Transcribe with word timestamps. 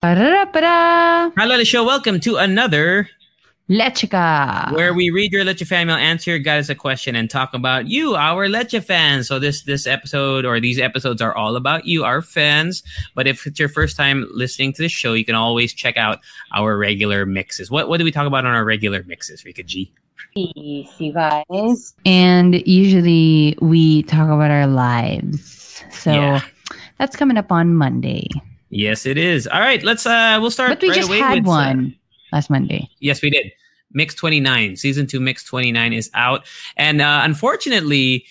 Ba-da-da-ba-da. 0.00 1.28
Hello, 1.36 1.58
the 1.58 1.64
show. 1.66 1.84
Welcome 1.84 2.20
to 2.20 2.36
another 2.36 3.06
Leche 3.68 4.08
Ka. 4.08 4.70
where 4.72 4.94
we 4.94 5.10
read 5.10 5.30
your 5.30 5.44
Leche 5.44 5.60
fan 5.68 5.88
mail, 5.88 5.96
answer 5.96 6.30
your 6.30 6.38
guys 6.38 6.70
a 6.70 6.74
question, 6.74 7.14
and 7.14 7.28
talk 7.28 7.52
about 7.52 7.86
you, 7.86 8.14
our 8.16 8.48
Leche 8.48 8.82
fans. 8.82 9.28
So 9.28 9.38
this 9.38 9.60
this 9.64 9.86
episode 9.86 10.46
or 10.46 10.58
these 10.58 10.78
episodes 10.78 11.20
are 11.20 11.36
all 11.36 11.54
about 11.54 11.84
you, 11.84 12.02
our 12.04 12.22
fans. 12.22 12.82
But 13.14 13.26
if 13.26 13.46
it's 13.46 13.60
your 13.60 13.68
first 13.68 13.94
time 13.94 14.26
listening 14.32 14.72
to 14.72 14.80
the 14.82 14.88
show, 14.88 15.12
you 15.12 15.26
can 15.26 15.34
always 15.34 15.74
check 15.74 15.98
out 15.98 16.20
our 16.54 16.78
regular 16.78 17.26
mixes. 17.26 17.70
What 17.70 17.90
what 17.90 17.98
do 17.98 18.04
we 18.04 18.10
talk 18.10 18.26
about 18.26 18.46
on 18.46 18.54
our 18.54 18.64
regular 18.64 19.02
mixes, 19.02 19.44
Rika 19.44 19.64
G? 19.64 19.92
Peace, 20.34 20.88
you 20.98 21.12
guys. 21.12 21.94
And 22.06 22.66
usually 22.66 23.54
we 23.60 24.04
talk 24.04 24.30
about 24.30 24.50
our 24.50 24.66
lives. 24.66 25.84
So 25.90 26.12
Yeah. 26.12 26.40
that's 26.98 27.16
coming 27.16 27.36
up 27.36 27.52
on 27.52 27.74
Monday. 27.74 28.28
Yes, 28.70 29.04
it 29.04 29.18
is. 29.18 29.46
All 29.46 29.60
right, 29.60 29.82
let's 29.82 30.06
uh 30.06 30.38
we'll 30.40 30.50
start. 30.50 30.70
But 30.70 30.82
we 30.82 30.88
right 30.88 30.96
just 30.96 31.12
had 31.12 31.38
uh, 31.40 31.42
one 31.42 31.96
last 32.32 32.50
Monday. 32.50 32.88
Yes, 33.00 33.20
we 33.20 33.30
did. 33.30 33.52
Mix 33.92 34.14
29, 34.14 34.76
season 34.76 35.06
two, 35.06 35.18
Mix 35.18 35.44
29 35.44 35.92
is 35.92 36.10
out. 36.14 36.46
And 36.76 37.00
uh, 37.00 37.22
unfortunately, 37.24 38.24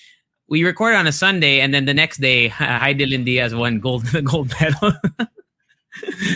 we 0.47 0.63
recorded 0.63 0.97
on 0.97 1.05
a 1.05 1.11
Sunday, 1.11 1.59
and 1.59 1.73
then 1.73 1.83
the 1.83 1.94
next 1.94 2.17
day, 2.19 2.50
Hidilyn 2.50 3.25
Diaz 3.25 3.53
won 3.53 3.80
gold, 3.80 4.05
the 4.08 4.22
gold 4.23 4.53
medal. 4.59 4.94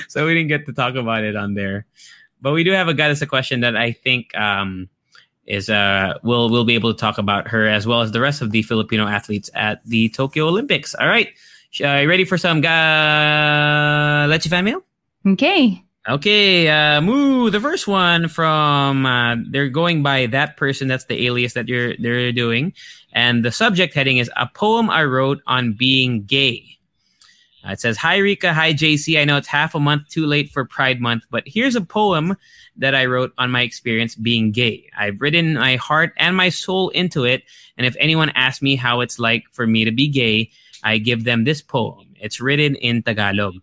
so 0.09 0.25
we 0.25 0.33
didn't 0.33 0.49
get 0.49 0.65
to 0.65 0.73
talk 0.73 0.95
about 0.95 1.23
it 1.23 1.37
on 1.37 1.53
there. 1.53 1.85
But 2.41 2.51
we 2.51 2.65
do 2.65 2.71
have 2.71 2.89
a 2.89 2.93
Gatas 2.93 3.21
a 3.21 3.25
question 3.25 3.61
that 3.61 3.77
I 3.77 3.93
think 3.93 4.35
um, 4.37 4.89
is 5.45 5.69
uh 5.69 6.17
we'll 6.23 6.49
we'll 6.49 6.65
be 6.65 6.75
able 6.75 6.93
to 6.93 6.99
talk 6.99 7.17
about 7.17 7.47
her 7.47 7.67
as 7.67 7.87
well 7.87 8.01
as 8.01 8.11
the 8.11 8.21
rest 8.21 8.41
of 8.41 8.51
the 8.51 8.61
Filipino 8.63 9.07
athletes 9.07 9.49
at 9.53 9.83
the 9.85 10.09
Tokyo 10.09 10.47
Olympics. 10.47 10.93
All 10.95 11.07
right. 11.07 11.29
Are 11.81 12.03
you 12.03 12.09
ready 12.09 12.25
for 12.25 12.37
some 12.37 12.61
ga 12.61 14.27
Leche 14.29 14.47
fan 14.47 14.65
mail? 14.65 14.83
Okay. 15.25 15.83
Okay, 16.07 16.67
uh, 16.67 16.99
Moo, 16.99 17.49
the 17.49 17.61
first 17.61 17.87
one 17.87 18.27
from 18.27 19.05
uh, 19.05 19.37
they're 19.49 19.69
going 19.69 20.03
by 20.03 20.25
that 20.27 20.57
person. 20.57 20.89
That's 20.89 21.05
the 21.05 21.25
alias 21.25 21.53
that 21.53 21.69
you're 21.69 21.95
they're 21.95 22.33
doing, 22.33 22.73
and 23.13 23.43
the 23.43 23.53
subject 23.53 23.93
heading 23.93 24.17
is 24.17 24.29
a 24.35 24.45
poem 24.45 24.89
I 24.89 25.05
wrote 25.05 25.41
on 25.47 25.73
being 25.73 26.25
gay. 26.25 26.77
Uh, 27.65 27.71
it 27.71 27.79
says, 27.79 27.95
"Hi 27.95 28.17
Rika, 28.17 28.53
hi 28.53 28.73
JC. 28.73 29.17
I 29.17 29.23
know 29.23 29.37
it's 29.37 29.47
half 29.47 29.75
a 29.75 29.79
month 29.79 30.09
too 30.09 30.25
late 30.25 30.49
for 30.51 30.65
Pride 30.65 30.99
Month, 30.99 31.23
but 31.31 31.43
here's 31.47 31.77
a 31.77 31.81
poem 31.81 32.35
that 32.75 32.93
I 32.93 33.05
wrote 33.05 33.31
on 33.37 33.49
my 33.49 33.61
experience 33.61 34.13
being 34.13 34.51
gay. 34.51 34.89
I've 34.97 35.21
written 35.21 35.53
my 35.53 35.77
heart 35.77 36.11
and 36.17 36.35
my 36.35 36.49
soul 36.49 36.89
into 36.89 37.23
it, 37.23 37.43
and 37.77 37.87
if 37.87 37.95
anyone 37.97 38.29
asks 38.35 38.61
me 38.61 38.75
how 38.75 38.99
it's 38.99 39.19
like 39.19 39.45
for 39.53 39.65
me 39.65 39.85
to 39.85 39.91
be 39.91 40.09
gay, 40.09 40.51
I 40.83 40.97
give 40.97 41.23
them 41.23 41.43
this 41.43 41.61
poem. 41.61 42.07
It's 42.19 42.39
written 42.39 42.75
in 42.75 43.03
Tagalog." 43.03 43.55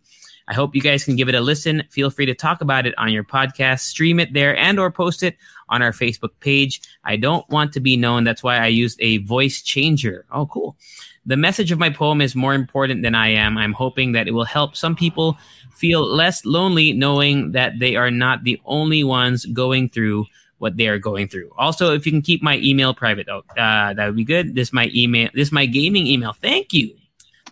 I 0.51 0.55
hope 0.55 0.75
you 0.75 0.81
guys 0.81 1.05
can 1.05 1.15
give 1.15 1.29
it 1.29 1.37
a 1.37 1.41
listen. 1.41 1.85
Feel 1.91 2.11
free 2.11 2.27
to 2.27 2.35
talk 2.35 2.61
about 2.61 2.85
it 2.85 2.93
on 2.99 3.13
your 3.13 3.23
podcast, 3.23 3.83
stream 3.83 4.19
it 4.19 4.33
there, 4.33 4.57
and 4.57 4.81
or 4.81 4.91
post 4.91 5.23
it 5.23 5.37
on 5.69 5.81
our 5.81 5.93
Facebook 5.93 6.31
page. 6.41 6.83
I 7.05 7.15
don't 7.15 7.48
want 7.51 7.73
to 7.75 7.80
be 7.80 7.97
known. 7.97 8.25
That's 8.25 8.42
why 8.42 8.57
I 8.57 8.67
used 8.67 9.01
a 9.01 9.19
voice 9.19 9.63
changer. 9.63 10.27
Oh, 10.33 10.47
cool. 10.47 10.77
The 11.25 11.36
message 11.36 11.70
of 11.70 11.79
my 11.79 11.89
poem 11.89 12.20
is 12.20 12.35
more 12.35 12.53
important 12.53 13.05
than 13.05 13.14
I 13.14 13.29
am. 13.29 13.57
I'm 13.59 13.73
hoping 13.73 14.11
that 14.13 14.27
it 14.27 14.33
will 14.33 14.45
help 14.45 14.75
some 14.75 14.97
people 14.97 15.39
feel 15.73 16.03
less 16.05 16.45
lonely 16.45 16.92
knowing 16.95 17.53
that 17.53 17.79
they 17.79 17.95
are 17.95 18.11
not 18.11 18.42
the 18.42 18.61
only 18.64 19.05
ones 19.05 19.47
going 19.47 19.89
through 19.89 20.27
what 20.59 20.77
they 20.77 20.89
are 20.89 20.98
going 20.98 21.29
through. 21.29 21.53
Also, 21.59 21.95
if 21.95 22.05
you 22.05 22.11
can 22.11 22.23
keep 22.23 22.42
my 22.42 22.59
email 22.59 22.92
private, 22.92 23.29
oh, 23.29 23.45
uh, 23.57 23.95
that 23.95 24.05
would 24.05 24.17
be 24.17 24.25
good. 24.25 24.57
This 24.57 24.69
is 24.69 24.73
my 24.73 24.91
email. 24.92 25.30
This 25.33 25.48
is 25.48 25.53
my 25.53 25.67
gaming 25.67 26.09
email. 26.09 26.33
Thank 26.33 26.73
you. 26.73 26.97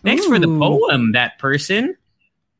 Thanks 0.03 0.25
for 0.25 0.39
the 0.39 0.47
poem, 0.47 1.11
that 1.13 1.37
person. 1.39 1.95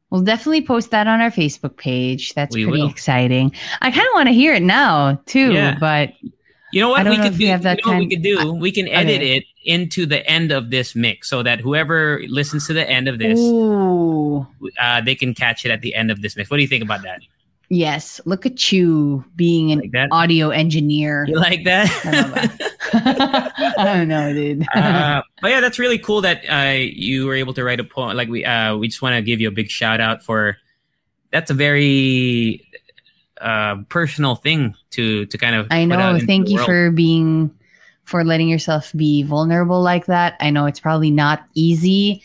We'll 0.09 0.21
definitely 0.21 0.63
post 0.65 0.89
that 0.91 1.05
on 1.07 1.21
our 1.21 1.29
Facebook 1.29 1.77
page. 1.77 2.33
That's 2.33 2.55
We 2.55 2.63
pretty 2.65 2.81
will. 2.81 2.89
exciting. 2.89 3.53
I 3.81 3.91
kind 3.91 4.07
of 4.07 4.13
want 4.15 4.27
to 4.27 4.33
hear 4.33 4.55
it 4.55 4.63
now 4.63 5.21
too, 5.27 5.53
Yeah. 5.53 5.77
but 5.79 6.13
You 6.71 6.81
know 6.81 6.89
what 6.89 7.05
we 7.07 7.17
could 7.17 7.33
do? 7.37 7.37
we 7.39 7.45
you 7.45 7.57
know 7.85 7.97
we 7.99 8.09
could 8.09 8.21
do? 8.23 8.53
we 8.53 8.71
can 8.71 8.87
edit 8.87 9.17
okay. 9.17 9.37
it 9.37 9.43
into 9.65 10.05
the 10.07 10.25
end 10.27 10.51
of 10.51 10.71
this 10.71 10.95
mix 10.95 11.29
so 11.29 11.43
that 11.43 11.59
whoever 11.59 12.21
listens 12.27 12.65
to 12.67 12.73
the 12.73 12.89
end 12.89 13.07
of 13.07 13.19
this, 13.19 13.39
uh, 14.79 15.01
they 15.01 15.13
can 15.15 15.33
catch 15.35 15.63
it 15.65 15.69
at 15.71 15.81
the 15.81 15.93
end 15.93 16.09
of 16.09 16.21
this 16.21 16.35
mix. 16.35 16.49
What 16.49 16.57
do 16.57 16.63
you 16.63 16.67
think 16.67 16.83
about 16.83 17.03
that? 17.03 17.21
Yes. 17.69 18.19
Look 18.25 18.45
at 18.45 18.71
you 18.71 19.23
being 19.35 19.71
an 19.71 19.79
Like 19.93 20.09
audio 20.11 20.49
engineer. 20.49 21.25
You 21.27 21.35
like 21.35 21.63
that? 21.65 21.89
I. 22.05 22.69
I 23.77 23.97
don't 23.97 24.07
know, 24.07 24.33
dude. 24.33 24.65
uh, 24.75 25.21
but 25.41 25.51
yeah, 25.51 25.61
that's 25.61 25.77
really 25.77 25.99
cool 25.99 26.21
that 26.21 26.41
uh, 26.49 26.77
you 26.77 27.27
were 27.27 27.35
able 27.35 27.53
to 27.53 27.63
write 27.63 27.79
a 27.79 27.83
poem. 27.83 28.17
Like 28.17 28.29
we, 28.29 28.43
uh, 28.43 28.75
we 28.77 28.87
just 28.87 29.01
want 29.01 29.13
to 29.15 29.21
give 29.21 29.39
you 29.39 29.47
a 29.47 29.51
big 29.51 29.69
shout 29.69 30.01
out 30.01 30.23
for. 30.23 30.57
That's 31.31 31.51
a 31.51 31.53
very 31.53 32.67
uh, 33.39 33.83
personal 33.89 34.35
thing 34.35 34.75
to 34.91 35.25
to 35.27 35.37
kind 35.37 35.55
of. 35.55 35.67
I 35.69 35.85
know. 35.85 36.19
Thank 36.19 36.49
you 36.49 36.55
world. 36.55 36.65
for 36.65 36.91
being 36.91 37.51
for 38.05 38.23
letting 38.23 38.49
yourself 38.49 38.91
be 38.95 39.21
vulnerable 39.21 39.81
like 39.81 40.07
that. 40.07 40.35
I 40.39 40.49
know 40.49 40.65
it's 40.65 40.79
probably 40.79 41.11
not 41.11 41.45
easy, 41.53 42.23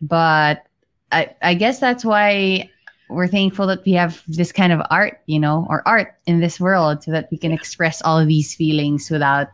but 0.00 0.64
I 1.12 1.34
I 1.42 1.54
guess 1.54 1.78
that's 1.78 2.04
why 2.04 2.70
we're 3.08 3.28
thankful 3.28 3.66
that 3.68 3.84
we 3.84 3.92
have 3.92 4.22
this 4.26 4.52
kind 4.52 4.72
of 4.72 4.80
art, 4.90 5.20
you 5.26 5.38
know, 5.38 5.66
or 5.70 5.86
art 5.86 6.14
in 6.26 6.40
this 6.40 6.58
world 6.58 7.02
so 7.02 7.10
that 7.12 7.28
we 7.30 7.38
can 7.38 7.52
express 7.52 8.02
all 8.02 8.18
of 8.18 8.26
these 8.28 8.54
feelings 8.54 9.10
without 9.10 9.48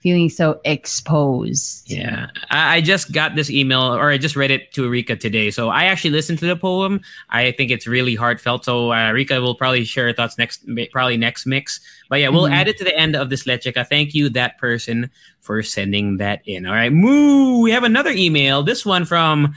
feeling 0.00 0.28
so 0.28 0.60
exposed. 0.64 1.90
Yeah, 1.90 2.28
I, 2.50 2.76
I 2.76 2.80
just 2.80 3.12
got 3.12 3.34
this 3.34 3.50
email, 3.50 3.80
or 3.82 4.10
I 4.10 4.18
just 4.18 4.36
read 4.36 4.50
it 4.50 4.72
to 4.74 4.88
Rika 4.88 5.16
today. 5.16 5.50
So 5.50 5.68
I 5.68 5.84
actually 5.84 6.10
listened 6.10 6.38
to 6.40 6.46
the 6.46 6.54
poem. 6.56 7.00
I 7.30 7.50
think 7.52 7.70
it's 7.70 7.86
really 7.86 8.14
heartfelt. 8.14 8.64
So 8.64 8.92
uh, 8.92 9.10
Rika 9.10 9.40
will 9.40 9.54
probably 9.56 9.84
share 9.84 10.06
her 10.06 10.12
thoughts 10.12 10.38
next, 10.38 10.64
probably 10.92 11.16
next 11.16 11.44
mix. 11.46 11.80
But 12.08 12.20
yeah, 12.20 12.28
we'll 12.28 12.44
Mhm. 12.44 12.52
add 12.52 12.68
it 12.68 12.78
to 12.78 12.84
the 12.84 12.96
end 12.96 13.16
of 13.16 13.30
this 13.30 13.46
Leche 13.46 13.72
Ka. 13.74 13.82
Thank 13.84 14.14
you, 14.14 14.28
that 14.30 14.58
person, 14.58 15.10
for 15.40 15.62
sending 15.62 16.18
that 16.18 16.40
in. 16.46 16.66
All 16.66 16.74
right, 16.74 16.92
Moo. 16.92 17.60
We 17.62 17.72
have 17.72 17.84
another 17.84 18.10
email. 18.10 18.62
This 18.62 18.86
one 18.86 19.04
from 19.06 19.54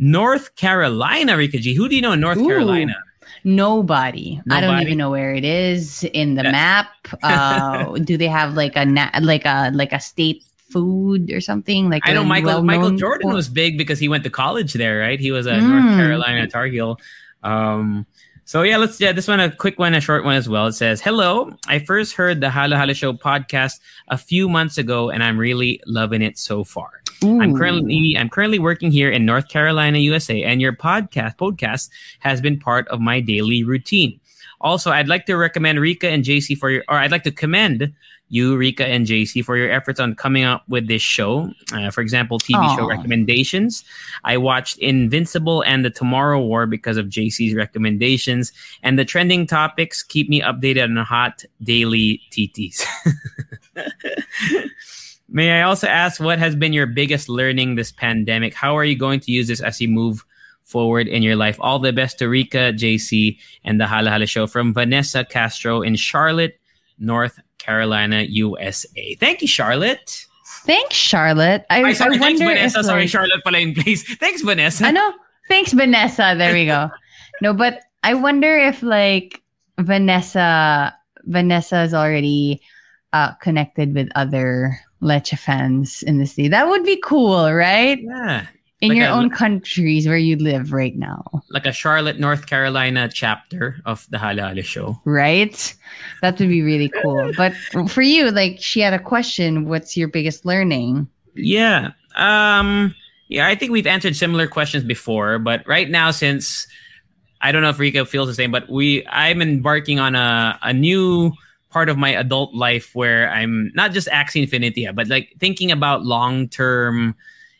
North 0.00 0.56
Carolina, 0.56 1.36
Rika 1.36 1.58
G. 1.58 1.74
Who 1.74 1.88
do 1.88 1.94
you 1.94 2.00
know 2.02 2.12
in 2.12 2.20
North 2.20 2.38
Ooh. 2.38 2.48
Carolina? 2.48 2.96
Nobody. 3.44 4.40
I 4.50 4.60
don't 4.60 4.80
even 4.82 4.98
know 4.98 5.10
where 5.10 5.34
it 5.34 5.44
is 5.44 6.04
in 6.12 6.34
the 6.34 6.42
Yeah. 6.42 6.50
map. 6.50 6.86
Uh, 7.22 7.98
do 7.98 8.16
they 8.16 8.28
have 8.28 8.54
like 8.54 8.76
a 8.76 8.84
na- 8.84 9.10
like 9.20 9.44
a 9.44 9.70
like 9.74 9.92
a 9.92 10.00
state 10.00 10.44
food 10.70 11.30
or 11.32 11.40
something? 11.40 11.90
Like 11.90 12.02
I 12.08 12.12
know 12.12 12.24
Michael 12.24 12.62
Michael 12.62 12.92
Jordan 12.92 13.32
was 13.32 13.48
big 13.48 13.76
because 13.78 13.98
he 13.98 14.08
went 14.08 14.24
to 14.24 14.30
college 14.30 14.72
there, 14.74 15.00
right? 15.00 15.18
He 15.20 15.30
was 15.32 15.46
a 15.46 15.52
Mm. 15.54 15.68
North 15.68 15.96
Carolina 15.96 16.46
Tar 16.46 16.66
Heel. 16.66 16.98
Um, 17.42 18.06
so 18.44 18.62
yeah, 18.62 18.76
let's 18.78 19.00
yeah, 19.00 19.12
this 19.12 19.26
one 19.28 19.40
a 19.40 19.50
quick 19.50 19.78
one, 19.78 19.94
a 19.94 20.00
short 20.00 20.24
one 20.24 20.34
as 20.36 20.48
well. 20.48 20.66
It 20.68 20.72
says, 20.74 21.00
"Hello, 21.00 21.50
I 21.66 21.78
first 21.80 22.14
heard 22.14 22.40
the 22.40 22.50
Halo 22.50 22.76
Halo 22.76 22.92
Show 22.92 23.12
podcast 23.12 23.80
a 24.08 24.18
few 24.18 24.48
months 24.48 24.78
ago, 24.78 25.10
and 25.10 25.22
I'm 25.24 25.38
really 25.38 25.80
loving 25.86 26.22
it 26.22 26.38
so 26.38 26.64
far. 26.64 26.99
I'm 27.22 27.56
currently 27.56 28.16
I'm 28.18 28.28
currently 28.28 28.58
working 28.58 28.90
here 28.90 29.10
in 29.10 29.26
North 29.26 29.48
Carolina, 29.48 29.98
USA, 29.98 30.42
and 30.42 30.60
your 30.60 30.72
podcast 30.72 31.36
podcast 31.36 31.90
has 32.20 32.40
been 32.40 32.58
part 32.58 32.88
of 32.88 33.00
my 33.00 33.20
daily 33.20 33.62
routine. 33.62 34.18
Also, 34.60 34.90
I'd 34.90 35.08
like 35.08 35.26
to 35.26 35.36
recommend 35.36 35.80
Rika 35.80 36.08
and 36.08 36.24
JC 36.24 36.56
for 36.56 36.70
your, 36.70 36.84
or 36.88 36.96
I'd 36.96 37.10
like 37.10 37.24
to 37.24 37.30
commend 37.30 37.92
you, 38.28 38.56
Rika 38.56 38.86
and 38.86 39.06
JC, 39.06 39.44
for 39.44 39.56
your 39.56 39.70
efforts 39.70 39.98
on 39.98 40.14
coming 40.14 40.44
up 40.44 40.64
with 40.68 40.86
this 40.86 41.02
show. 41.02 41.50
Uh, 41.72 41.90
for 41.90 42.00
example, 42.00 42.38
TV 42.38 42.76
show 42.76 42.86
recommendations. 42.86 43.84
I 44.24 44.36
watched 44.36 44.78
Invincible 44.78 45.62
and 45.62 45.84
The 45.84 45.90
Tomorrow 45.90 46.40
War 46.40 46.66
because 46.66 46.96
of 46.96 47.06
JC's 47.06 47.54
recommendations, 47.54 48.52
and 48.82 48.98
the 48.98 49.04
trending 49.04 49.46
topics 49.46 50.02
keep 50.02 50.28
me 50.28 50.40
updated 50.40 50.84
on 50.84 50.96
hot 51.04 51.44
daily 51.62 52.20
TTs. 52.30 52.84
May 55.30 55.60
I 55.60 55.62
also 55.62 55.86
ask 55.86 56.20
what 56.20 56.38
has 56.38 56.56
been 56.56 56.72
your 56.72 56.86
biggest 56.86 57.28
learning 57.28 57.76
this 57.76 57.92
pandemic? 57.92 58.52
How 58.54 58.76
are 58.76 58.84
you 58.84 58.96
going 58.96 59.20
to 59.20 59.30
use 59.32 59.46
this 59.48 59.60
as 59.60 59.80
you 59.80 59.88
move 59.88 60.24
forward 60.64 61.06
in 61.08 61.22
your 61.22 61.36
life? 61.36 61.56
All 61.60 61.78
the 61.78 61.92
best 61.92 62.18
to 62.18 62.28
Rika, 62.28 62.72
JC, 62.74 63.38
and 63.64 63.80
the 63.80 63.86
Halo 63.86 64.10
Halo 64.10 64.26
Show 64.26 64.46
from 64.46 64.74
Vanessa 64.74 65.24
Castro 65.24 65.82
in 65.82 65.94
Charlotte, 65.96 66.58
North 66.98 67.38
Carolina, 67.58 68.22
USA. 68.22 69.14
Thank 69.20 69.42
you, 69.42 69.48
Charlotte. 69.48 70.26
Thanks, 70.64 70.96
Charlotte. 70.96 71.64
I, 71.70 71.82
Ay, 71.84 71.92
sorry, 71.92 72.16
I 72.16 72.18
thanks, 72.18 72.40
wonder 72.40 72.54
Vanessa. 72.54 72.80
if, 72.80 72.86
Sorry, 72.86 73.00
like- 73.02 73.08
Charlotte 73.08 73.44
pala 73.44 73.58
in 73.58 73.74
place. 73.74 74.02
Thanks, 74.18 74.42
Vanessa. 74.42 74.86
I 74.86 74.90
know. 74.90 75.12
Thanks, 75.48 75.72
Vanessa. 75.72 76.34
There 76.36 76.52
we 76.52 76.66
go. 76.66 76.90
No, 77.40 77.54
but 77.54 77.80
I 78.02 78.14
wonder 78.14 78.58
if 78.58 78.82
like 78.82 79.42
Vanessa 79.78 80.94
Vanessa 81.24 81.82
is 81.82 81.94
already 81.94 82.60
uh, 83.12 83.32
connected 83.36 83.94
with 83.94 84.08
other 84.14 84.78
Leche 85.00 85.34
fans 85.38 86.02
in 86.02 86.18
the 86.18 86.26
city. 86.26 86.48
That 86.48 86.68
would 86.68 86.84
be 86.84 87.00
cool, 87.04 87.52
right? 87.52 87.98
Yeah. 88.00 88.46
In 88.80 88.90
Like 88.90 88.98
your 88.98 89.08
a- 89.08 89.10
own 89.12 89.28
countries 89.30 90.06
where 90.08 90.16
you 90.16 90.36
live 90.36 90.72
right 90.72 90.96
now, 90.96 91.22
Like 91.50 91.66
a 91.66 91.72
Charlotte, 91.72 92.18
North 92.18 92.46
Carolina 92.46 93.10
chapter 93.12 93.76
of 93.84 94.06
the 94.10 94.18
Halo 94.18 94.48
Halo 94.48 94.62
show. 94.62 94.98
right? 95.04 95.74
That 96.22 96.38
would 96.38 96.48
be 96.48 96.62
really 96.62 96.88
cool. 97.02 97.30
But 97.36 97.52
for 97.90 98.00
you, 98.02 98.30
like 98.30 98.56
she 98.60 98.80
had 98.80 98.94
a 98.94 98.98
question, 98.98 99.68
what's 99.68 99.96
your 99.98 100.08
biggest 100.08 100.46
learning? 100.46 101.08
Yeah. 101.34 101.90
Um 102.16 102.94
yeah, 103.28 103.46
I 103.46 103.54
think 103.54 103.70
we've 103.70 103.86
answered 103.86 104.16
similar 104.16 104.48
questions 104.48 104.82
before, 104.82 105.38
but 105.38 105.62
right 105.68 105.88
now 105.88 106.10
since 106.10 106.66
I 107.42 107.52
don't 107.52 107.62
know 107.62 107.68
if 107.70 107.78
Rico 107.78 108.04
feels 108.04 108.28
the 108.28 108.34
same, 108.34 108.50
but 108.50 108.68
we 108.68 109.06
I'm 109.08 109.40
embarking 109.42 109.98
on 110.00 110.14
a 110.14 110.58
a 110.62 110.72
new 110.72 111.32
part 111.70 111.88
of 111.88 111.96
my 111.96 112.10
adult 112.10 112.54
life 112.54 112.94
where 112.94 113.30
I'm 113.30 113.70
not 113.74 113.92
just 113.92 114.08
Axie 114.08 114.42
Infinity, 114.42 114.88
but 114.92 115.08
like 115.08 115.34
thinking 115.38 115.70
about 115.70 116.04
long-term 116.04 117.14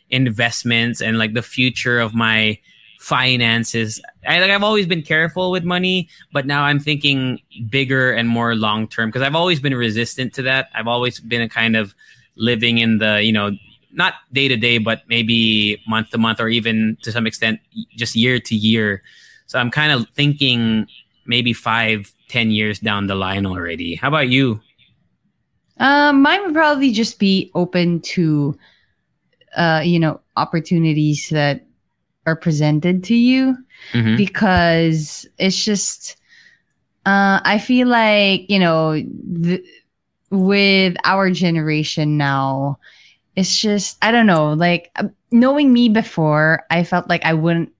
investments 0.09 1.01
and 1.01 1.17
like 1.17 1.33
the 1.33 1.41
future 1.41 1.99
of 1.99 2.13
my 2.13 2.59
finances. 2.99 3.99
I 4.27 4.39
like 4.39 4.51
I've 4.51 4.63
always 4.63 4.85
been 4.85 5.01
careful 5.01 5.49
with 5.49 5.63
money, 5.63 6.07
but 6.31 6.45
now 6.45 6.63
I'm 6.63 6.79
thinking 6.79 7.39
bigger 7.69 8.11
and 8.11 8.29
more 8.29 8.53
long 8.53 8.87
term 8.87 9.09
because 9.09 9.23
I've 9.23 9.35
always 9.35 9.59
been 9.59 9.73
resistant 9.73 10.33
to 10.35 10.43
that. 10.43 10.69
I've 10.75 10.87
always 10.87 11.19
been 11.19 11.41
a 11.41 11.49
kind 11.49 11.75
of 11.75 11.95
living 12.35 12.77
in 12.77 12.99
the, 12.99 13.23
you 13.23 13.31
know, 13.31 13.51
not 13.93 14.15
day 14.31 14.47
to 14.47 14.55
day, 14.55 14.77
but 14.77 15.01
maybe 15.07 15.81
month 15.87 16.11
to 16.11 16.17
month 16.17 16.39
or 16.39 16.47
even 16.47 16.97
to 17.01 17.11
some 17.11 17.25
extent 17.25 17.59
just 17.95 18.15
year 18.15 18.39
to 18.39 18.55
year. 18.55 19.01
So 19.47 19.57
I'm 19.59 19.71
kind 19.71 19.91
of 19.91 20.07
thinking 20.09 20.87
maybe 21.25 21.53
five, 21.53 22.13
ten 22.31 22.51
years 22.51 22.79
down 22.79 23.07
the 23.07 23.15
line 23.15 23.45
already. 23.45 23.95
How 23.95 24.07
about 24.07 24.29
you? 24.29 24.61
Um, 25.79 26.21
mine 26.21 26.43
would 26.45 26.53
probably 26.53 26.91
just 26.91 27.19
be 27.19 27.51
open 27.55 28.01
to, 28.15 28.57
uh, 29.55 29.81
you 29.83 29.99
know, 29.99 30.19
opportunities 30.37 31.29
that 31.29 31.65
are 32.25 32.35
presented 32.35 33.03
to 33.05 33.15
you 33.15 33.57
Mhm. 33.93 34.17
because 34.17 35.27
it's 35.37 35.63
just, 35.63 36.17
uh, 37.05 37.39
I 37.43 37.59
feel 37.59 37.87
like 37.87 38.49
you 38.49 38.59
know, 38.59 38.93
th- 39.43 39.65
with 40.31 40.95
our 41.05 41.31
generation 41.31 42.17
now, 42.17 42.79
it's 43.35 43.55
just 43.57 43.97
I 44.01 44.11
don't 44.11 44.27
know, 44.27 44.53
like 44.53 44.91
uh, 44.95 45.09
knowing 45.31 45.73
me 45.73 45.89
before, 45.89 46.65
I 46.71 46.83
felt 46.83 47.09
like 47.09 47.23
I 47.25 47.33
wouldn't 47.33 47.71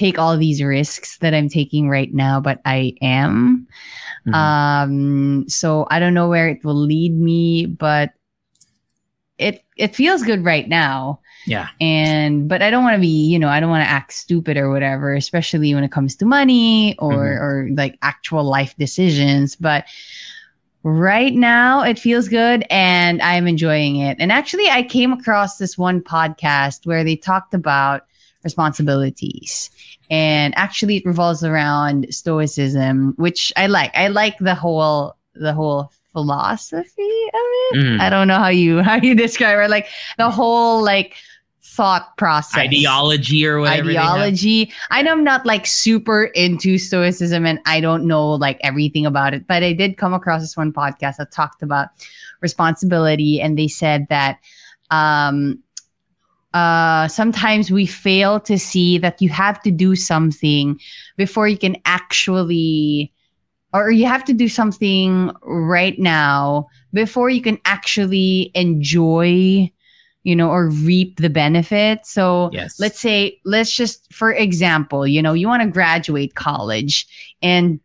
take 0.00 0.18
all 0.18 0.36
these 0.36 0.62
risks 0.64 1.18
that 1.20 1.34
I'm 1.36 1.48
taking 1.48 1.88
right 1.92 2.12
now, 2.12 2.40
but 2.40 2.60
I 2.64 2.94
am. 3.02 3.66
Mhm. 4.26 4.34
Um, 4.34 5.48
so 5.48 5.86
I 5.90 5.98
don't 6.00 6.14
know 6.14 6.28
where 6.28 6.48
it 6.48 6.64
will 6.64 6.74
lead 6.80 7.12
me, 7.12 7.66
but 7.66 8.10
it 9.38 9.64
it 9.76 9.94
feels 9.96 10.22
good 10.22 10.44
right 10.44 10.68
now. 10.68 11.20
yeah. 11.46 11.68
And 11.80 12.48
but 12.48 12.60
I 12.62 12.70
don't 12.70 12.84
want 12.84 12.96
to 12.96 13.00
be, 13.00 13.28
you 13.32 13.38
know, 13.38 13.48
I 13.48 13.60
don't 13.60 13.70
want 13.70 13.84
to 13.84 13.88
act 13.90 14.12
stupid 14.12 14.56
or 14.58 14.70
whatever, 14.70 15.14
especially 15.14 15.74
when 15.74 15.84
it 15.84 15.92
comes 15.92 16.16
to 16.16 16.26
money 16.26 16.96
or 16.98 17.14
Mhm. 17.16 17.40
or 17.40 17.68
like 17.74 17.96
actual 18.02 18.44
life 18.44 18.74
decisions. 18.76 19.56
But 19.56 19.84
right 20.82 21.34
now 21.34 21.82
it 21.82 21.98
feels 21.98 22.28
good 22.28 22.64
and 22.70 23.22
I'm 23.22 23.46
enjoying 23.46 23.96
it. 23.96 24.16
And 24.20 24.30
actually 24.32 24.68
I 24.68 24.82
came 24.82 25.12
across 25.12 25.56
this 25.56 25.78
one 25.78 26.00
podcast 26.02 26.86
where 26.86 27.04
they 27.04 27.16
talked 27.16 27.54
about 27.54 28.02
responsibilities. 28.44 29.70
And 30.10 30.54
actually 30.56 30.96
it 30.96 31.06
revolves 31.06 31.44
around 31.44 32.06
stoicism, 32.10 33.14
which 33.16 33.52
I 33.56 33.66
like. 33.66 33.92
I 33.94 34.08
like 34.08 34.38
the 34.38 34.54
whole 34.54 35.16
the 35.34 35.52
whole 35.52 35.92
philosophy 36.12 36.82
of 36.82 37.46
it. 37.72 37.76
Mhm. 37.76 38.00
I 38.00 38.10
don't 38.10 38.28
know 38.28 38.38
how 38.38 38.48
you 38.48 38.82
how 38.82 38.96
you 38.96 39.14
describe 39.14 39.58
it. 39.58 39.70
Like 39.70 39.86
the 40.18 40.30
whole 40.30 40.82
like 40.82 41.14
thought 41.62 42.16
process. 42.16 42.58
Ideology 42.58 43.46
or 43.46 43.60
whatever. 43.60 43.90
Ideology. 43.90 44.72
I 44.90 45.02
know 45.02 45.12
I'm 45.12 45.24
not 45.24 45.46
like 45.46 45.66
super 45.66 46.24
into 46.24 46.78
stoicism 46.78 47.46
and 47.46 47.60
I 47.64 47.80
don't 47.80 48.06
know 48.06 48.32
like 48.32 48.58
everything 48.62 49.06
about 49.06 49.34
it, 49.34 49.46
but 49.46 49.62
I 49.62 49.72
did 49.72 49.96
come 49.96 50.12
across 50.12 50.40
this 50.40 50.56
one 50.56 50.72
podcast 50.72 51.16
that 51.16 51.30
talked 51.30 51.62
about 51.62 51.88
responsibility 52.40 53.40
and 53.40 53.56
they 53.56 53.68
said 53.68 54.06
that 54.08 54.38
um 54.90 55.62
uh 56.54 57.06
sometimes 57.08 57.70
we 57.70 57.86
fail 57.86 58.40
to 58.40 58.58
see 58.58 58.98
that 58.98 59.20
you 59.22 59.28
have 59.28 59.60
to 59.62 59.70
do 59.70 59.94
something 59.94 60.78
before 61.16 61.46
you 61.48 61.56
can 61.58 61.76
actually 61.84 63.12
or 63.72 63.90
you 63.90 64.06
have 64.06 64.24
to 64.24 64.32
do 64.32 64.48
something 64.48 65.30
right 65.42 65.98
now 65.98 66.66
before 66.92 67.30
you 67.30 67.40
can 67.40 67.58
actually 67.64 68.50
enjoy 68.54 69.70
you 70.22 70.34
know 70.36 70.50
or 70.50 70.68
reap 70.68 71.16
the 71.18 71.30
benefits 71.30 72.12
so 72.12 72.50
Yes. 72.52 72.78
let's 72.78 72.98
say 73.00 73.38
let's 73.44 73.74
just 73.74 74.12
for 74.12 74.32
example 74.32 75.06
you 75.06 75.22
know 75.22 75.32
you 75.32 75.46
want 75.46 75.62
to 75.62 75.68
graduate 75.68 76.34
college 76.34 77.06
and 77.42 77.80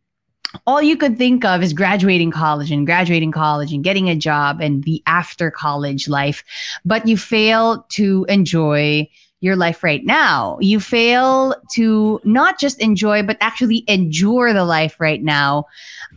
all 0.66 0.82
you 0.82 0.98
could 0.98 1.18
think 1.18 1.46
of 1.46 1.62
is 1.64 1.74
graduating 1.74 2.32
college 2.32 2.72
and 2.72 2.86
graduating 2.86 3.32
college 3.32 3.74
and 3.74 3.84
getting 3.84 4.10
a 4.10 4.16
job 4.16 4.62
and 4.62 4.84
the 4.84 5.02
after 5.06 5.52
college 5.52 6.08
life 6.08 6.44
but 6.84 7.08
you 7.08 7.18
fail 7.18 7.86
to 7.90 8.26
enjoy 8.30 9.08
your 9.42 9.56
life 9.56 9.84
right 9.84 10.04
now. 10.06 10.58
You 10.62 10.80
fail 10.80 11.56
to 11.74 12.20
not 12.24 12.60
just 12.60 12.82
enjoy 12.82 13.24
but 13.24 13.38
actually 13.42 13.84
endure 13.88 14.54
the 14.54 14.66
life 14.66 15.00
right 15.00 15.22
now. 15.24 15.66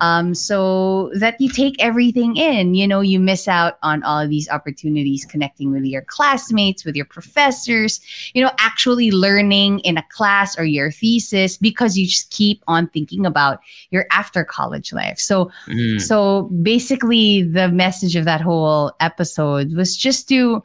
Um, 0.00 0.34
so 0.34 1.10
that 1.14 1.40
you 1.40 1.48
take 1.48 1.76
everything 1.82 2.36
in 2.36 2.74
you 2.74 2.86
know 2.86 3.00
you 3.00 3.18
miss 3.18 3.48
out 3.48 3.78
on 3.82 4.02
all 4.02 4.20
of 4.20 4.30
these 4.30 4.48
opportunities 4.48 5.24
connecting 5.24 5.72
with 5.72 5.84
your 5.84 6.02
classmates 6.02 6.84
with 6.84 6.94
your 6.94 7.04
professors 7.04 8.00
you 8.32 8.42
know 8.42 8.50
actually 8.58 9.10
learning 9.10 9.80
in 9.80 9.96
a 9.96 10.04
class 10.10 10.58
or 10.58 10.64
your 10.64 10.90
thesis 10.90 11.56
because 11.56 11.98
you 11.98 12.06
just 12.06 12.30
keep 12.30 12.62
on 12.68 12.86
thinking 12.88 13.26
about 13.26 13.60
your 13.90 14.06
after 14.10 14.44
college 14.44 14.92
life. 14.92 15.18
So 15.18 15.50
Mhm. 15.66 16.00
so 16.00 16.44
basically 16.62 17.42
the 17.42 17.68
message 17.68 18.16
of 18.16 18.24
that 18.24 18.40
whole 18.40 18.92
episode 19.00 19.72
was 19.74 19.96
just 19.96 20.28
to 20.28 20.62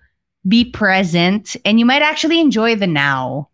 be 0.48 0.66
present 0.66 1.56
and 1.66 1.80
you 1.80 1.86
might 1.86 2.02
actually 2.02 2.40
enjoy 2.40 2.76
the 2.76 2.88
now 2.88 3.48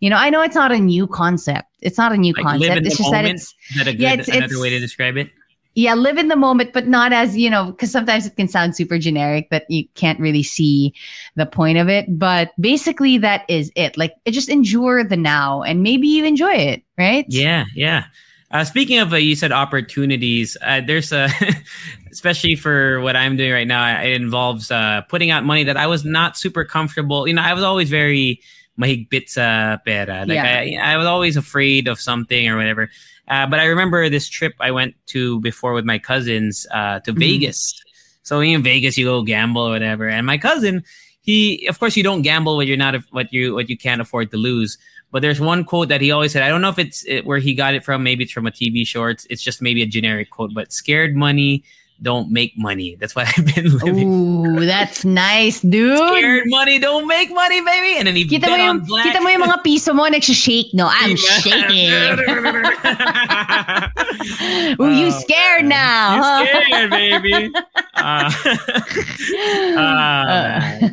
you 0.00 0.08
know 0.10 0.16
i 0.16 0.30
know 0.30 0.42
it's 0.42 0.54
not 0.54 0.70
a 0.72 0.78
new 0.78 1.06
concept 1.06 1.68
it's 1.80 1.98
not 1.98 2.12
a 2.12 2.16
new 2.16 2.32
Like, 2.36 2.44
concept 2.44 2.86
it's 2.86 2.96
just 2.98 3.10
that 3.10 3.24
it's 3.24 3.54
Is 3.70 3.76
that 3.76 3.86
a 3.88 3.92
good 3.92 4.00
Yeah, 4.00 4.12
it's- 4.12 4.28
another 4.28 4.44
it's- 4.44 4.60
way 4.60 4.70
to 4.70 4.78
describe 4.78 5.16
it? 5.16 5.30
yeah, 5.78 5.92
live 5.92 6.16
in 6.16 6.28
the 6.28 6.36
moment, 6.36 6.72
but 6.72 6.88
not 6.88 7.12
as, 7.12 7.36
you 7.36 7.50
know, 7.50 7.66
because 7.66 7.90
sometimes 7.90 8.24
it 8.24 8.34
can 8.34 8.48
sound 8.48 8.74
super 8.74 8.98
generic 8.98 9.50
that 9.50 9.66
you 9.68 9.84
can't 9.94 10.18
really 10.18 10.42
see 10.42 10.94
the 11.34 11.44
point 11.44 11.76
of 11.76 11.86
it. 11.90 12.06
But 12.18 12.52
basically, 12.58 13.18
that 13.18 13.44
is 13.50 13.70
it. 13.76 13.98
Like, 13.98 14.14
just 14.26 14.48
endure 14.48 15.04
the 15.04 15.18
now 15.18 15.60
and 15.62 15.82
maybe 15.82 16.08
you 16.08 16.24
enjoy 16.24 16.54
it, 16.54 16.82
right? 16.96 17.26
Yeah, 17.28 17.66
yeah. 17.74 18.04
Uh, 18.50 18.64
speaking 18.64 18.98
of, 18.98 19.12
uh, 19.12 19.16
you 19.16 19.34
said 19.34 19.50
opportunities. 19.52 20.56
Uh, 20.62 20.80
there's 20.86 21.12
a, 21.12 21.28
especially 22.12 22.54
for 22.54 23.00
what 23.00 23.16
I'm 23.16 23.36
doing 23.36 23.52
right 23.52 23.66
now, 23.66 24.00
it 24.02 24.12
involves 24.12 24.70
uh, 24.70 25.02
putting 25.08 25.30
out 25.30 25.44
money 25.44 25.64
that 25.64 25.76
I 25.76 25.86
was 25.86 26.04
not 26.04 26.36
super 26.36 26.64
comfortable. 26.64 27.26
You 27.26 27.34
know, 27.34 27.42
I 27.42 27.54
was 27.54 27.64
always 27.64 27.90
very 27.90 28.40
mahigpit 28.78 29.28
sa 29.28 29.78
pera. 29.84 30.24
Like 30.26 30.38
I, 30.38 30.76
I 30.80 30.96
was 30.96 31.06
always 31.06 31.36
afraid 31.36 31.88
of 31.88 31.98
something 32.00 32.48
or 32.48 32.56
whatever. 32.56 32.88
Uh, 33.28 33.46
but 33.46 33.58
I 33.58 33.64
remember 33.66 34.08
this 34.08 34.28
trip 34.28 34.54
I 34.60 34.70
went 34.70 34.94
to 35.06 35.40
before 35.40 35.72
with 35.72 35.84
my 35.84 35.98
cousins 35.98 36.66
uh, 36.72 37.00
to 37.00 37.12
Mhm. 37.12 37.18
Vegas. 37.18 37.74
So 38.22 38.40
in 38.40 38.62
Vegas, 38.62 38.96
you 38.96 39.06
go 39.06 39.22
gamble 39.22 39.62
or 39.62 39.70
whatever. 39.70 40.08
And 40.08 40.26
my 40.26 40.38
cousin, 40.38 40.84
he, 41.22 41.66
of 41.66 41.78
course, 41.80 41.96
you 41.96 42.02
don't 42.02 42.22
gamble 42.22 42.56
what 42.56 42.66
you're 42.66 42.76
not 42.76 42.94
what 43.10 43.32
you 43.32 43.54
what 43.54 43.68
you 43.68 43.76
can't 43.76 44.00
afford 44.00 44.30
to 44.30 44.36
lose. 44.36 44.78
But 45.16 45.22
there's 45.22 45.40
one 45.40 45.64
quote 45.64 45.88
that 45.88 46.02
he 46.02 46.10
always 46.10 46.32
said. 46.32 46.42
I 46.42 46.50
don't 46.50 46.60
know 46.60 46.68
if 46.68 46.78
it's 46.78 47.02
it, 47.06 47.24
where 47.24 47.38
he 47.38 47.54
got 47.54 47.72
it 47.72 47.82
from. 47.82 48.02
Maybe 48.02 48.24
it's 48.24 48.32
from 48.34 48.46
a 48.46 48.50
TV 48.50 48.86
show. 48.86 49.06
It's, 49.06 49.24
it's 49.30 49.42
just 49.42 49.62
maybe 49.62 49.80
a 49.80 49.86
generic 49.86 50.28
quote. 50.28 50.52
But 50.52 50.74
scared 50.74 51.16
money 51.16 51.64
don't 52.02 52.30
make 52.30 52.52
money. 52.56 52.96
That's 53.00 53.14
why 53.16 53.24
I've 53.36 53.54
been 53.54 53.76
living. 53.78 54.08
Ooh, 54.08 54.66
that's 54.66 55.04
nice, 55.04 55.60
dude. 55.60 55.96
Scared 55.96 56.44
money 56.46 56.78
don't 56.78 57.06
make 57.06 57.32
money, 57.32 57.60
baby. 57.62 57.96
And 57.98 58.06
then 58.06 58.16
he 58.16 58.24
Kita 58.26 58.42
bet 58.42 58.50
mo, 58.50 58.54
on 58.56 58.60
yung, 58.76 58.84
black. 58.86 59.06
kita 59.06 59.22
mo 59.22 59.28
yung 59.30 59.40
mga 59.42 59.62
piso 59.64 59.94
mo, 59.94 60.04
nagsishake, 60.04 60.74
no? 60.74 60.88
I'm 60.90 61.16
shaking. 61.16 61.90
Ooh, 64.80 64.90
you 64.92 65.06
Oh, 65.06 65.10
scared 65.20 65.64
now, 65.64 66.20
huh? 66.22 66.42
You 66.42 66.64
scared, 66.66 66.90
baby. 66.90 67.52
Uh, 67.96 68.30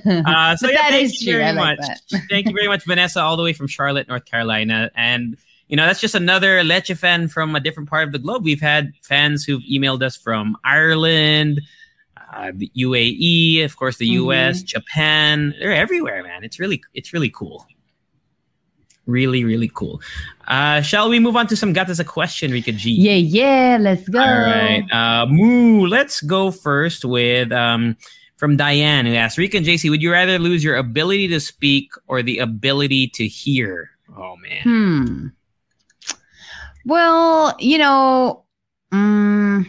man. 0.06 0.26
Uh, 0.26 0.56
so 0.56 0.70
yeah, 0.70 0.78
that 0.82 0.92
thank 0.92 1.06
is 1.06 1.22
you 1.22 1.34
true. 1.34 1.42
very 1.42 1.56
like 1.58 1.80
much. 1.80 1.88
that. 2.12 2.22
thank 2.30 2.48
you 2.48 2.54
very 2.54 2.68
much, 2.68 2.86
Vanessa, 2.86 3.22
all 3.22 3.38
the 3.38 3.44
way 3.44 3.54
from 3.54 3.68
Charlotte, 3.68 4.08
North 4.08 4.26
Carolina. 4.26 4.90
And 4.96 5.38
you 5.68 5.78
know, 5.78 5.86
that's 5.86 6.02
just 6.02 6.16
another 6.16 6.64
Leche 6.64 6.92
fan 6.96 7.28
from 7.28 7.56
a 7.56 7.60
different 7.60 7.90
part 7.90 8.06
of 8.08 8.12
the 8.12 8.20
globe. 8.20 8.44
We've 8.44 8.62
had 8.62 8.94
fans 9.04 9.44
who've 9.46 9.64
emailed 9.64 10.04
us 10.04 10.16
from 10.16 10.58
Ireland, 10.64 11.62
uh, 12.34 12.52
the 12.54 12.70
UAE, 12.76 13.64
of 13.64 13.76
course, 13.78 13.98
the 13.98 14.10
Mhm. 14.10 14.14
US, 14.26 14.62
Japan. 14.64 15.54
They're 15.60 15.74
everywhere, 15.74 16.24
man. 16.24 16.44
It's 16.44 16.60
really, 16.60 16.82
it's 16.94 17.14
really 17.14 17.30
cool. 17.30 17.66
Really, 19.06 19.44
really 19.44 19.70
cool. 19.74 20.02
Uh, 20.48 20.82
shall 20.82 21.10
we 21.10 21.20
move 21.20 21.36
on 21.36 21.48
to 21.48 21.58
some 21.58 21.74
Gatas 21.74 22.00
a 22.00 22.06
question, 22.06 22.52
Rika 22.52 22.72
G? 22.72 22.92
Yeah, 22.92 23.16
yeah, 23.16 23.78
let's 23.80 24.08
go. 24.08 24.20
All 24.20 24.26
right. 24.26 24.84
Uh, 24.92 25.26
Moo, 25.26 25.88
let's 25.88 26.22
go 26.22 26.52
first 26.52 27.04
with 27.04 27.52
um, 27.52 27.98
from 28.38 28.56
Diane 28.56 29.06
who 29.06 29.14
asked 29.14 29.38
Rika 29.38 29.58
and 29.58 29.66
JC, 29.66 29.90
would 29.90 30.02
you 30.02 30.12
rather 30.12 30.40
lose 30.40 30.64
your 30.64 30.78
ability 30.78 31.28
to 31.30 31.40
speak 31.42 31.92
or 32.08 32.24
the 32.24 32.40
ability 32.40 33.08
to 33.16 33.28
hear? 33.28 33.90
Oh 34.18 34.36
man. 34.38 34.62
Hmm. 34.64 35.28
Well, 36.86 37.56
you 37.60 37.78
know, 37.78 38.44
mm, 38.92 39.66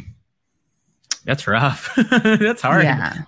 That's 1.25 1.47
rough. 1.47 1.95
That's 2.11 2.63
hard. 2.63 2.85
Yeah. 2.85 3.23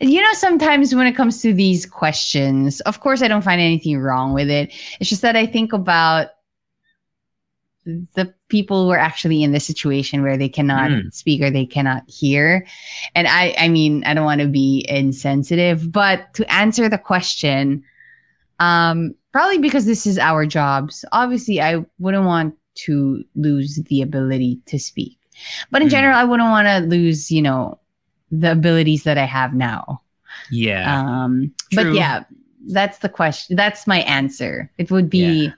You 0.00 0.20
know, 0.20 0.32
sometimes 0.34 0.94
when 0.94 1.06
it 1.06 1.12
comes 1.14 1.40
to 1.42 1.52
these 1.52 1.86
questions, 1.86 2.80
of 2.80 3.00
course, 3.00 3.22
I 3.22 3.28
don't 3.28 3.42
find 3.44 3.60
anything 3.60 3.98
wrong 3.98 4.32
with 4.34 4.50
it. 4.50 4.72
It's 5.00 5.08
just 5.08 5.22
that 5.22 5.36
I 5.36 5.46
think 5.46 5.72
about 5.72 6.28
the 8.14 8.34
people 8.48 8.84
who 8.84 8.90
are 8.90 8.98
actually 8.98 9.42
in 9.42 9.52
the 9.52 9.60
situation 9.60 10.22
where 10.22 10.36
they 10.36 10.48
cannot 10.48 10.90
Mm. 10.90 11.14
speak 11.14 11.40
or 11.40 11.50
they 11.50 11.64
cannot 11.64 12.02
hear. 12.08 12.66
And 13.14 13.26
I, 13.26 13.54
I 13.56 13.68
mean, 13.68 14.04
I 14.04 14.12
don't 14.14 14.26
want 14.26 14.40
to 14.42 14.46
be 14.48 14.84
insensitive, 14.88 15.90
but 15.90 16.34
to 16.34 16.52
answer 16.52 16.88
the 16.88 16.98
question, 16.98 17.82
um, 18.60 19.14
probably 19.32 19.58
because 19.58 19.84
this 19.86 20.06
is 20.06 20.18
our 20.18 20.46
jobs. 20.46 21.04
Obviously, 21.12 21.60
I 21.60 21.84
wouldn't 21.98 22.24
want 22.24 22.54
to 22.86 23.24
lose 23.34 23.76
the 23.88 24.02
ability 24.02 24.60
to 24.66 24.78
speak. 24.78 25.18
But 25.70 25.82
in 25.82 25.88
Mm. 25.88 25.92
general, 25.92 26.16
I 26.16 26.24
wouldn't 26.24 26.48
want 26.48 26.66
to 26.68 26.78
lose, 26.88 27.30
you 27.30 27.42
know, 27.42 27.78
the 28.30 28.52
abilities 28.52 29.04
that 29.04 29.18
I 29.18 29.24
have 29.24 29.54
now. 29.54 30.02
Yeah. 30.50 31.00
Um, 31.24 31.52
True. 31.72 31.84
but 31.84 31.94
yeah, 31.94 32.24
that's 32.68 32.98
the 32.98 33.08
question. 33.08 33.56
That's 33.56 33.86
my 33.86 34.00
answer. 34.00 34.70
It 34.78 34.90
would 34.90 35.08
be 35.10 35.46
Yeah. 35.46 35.50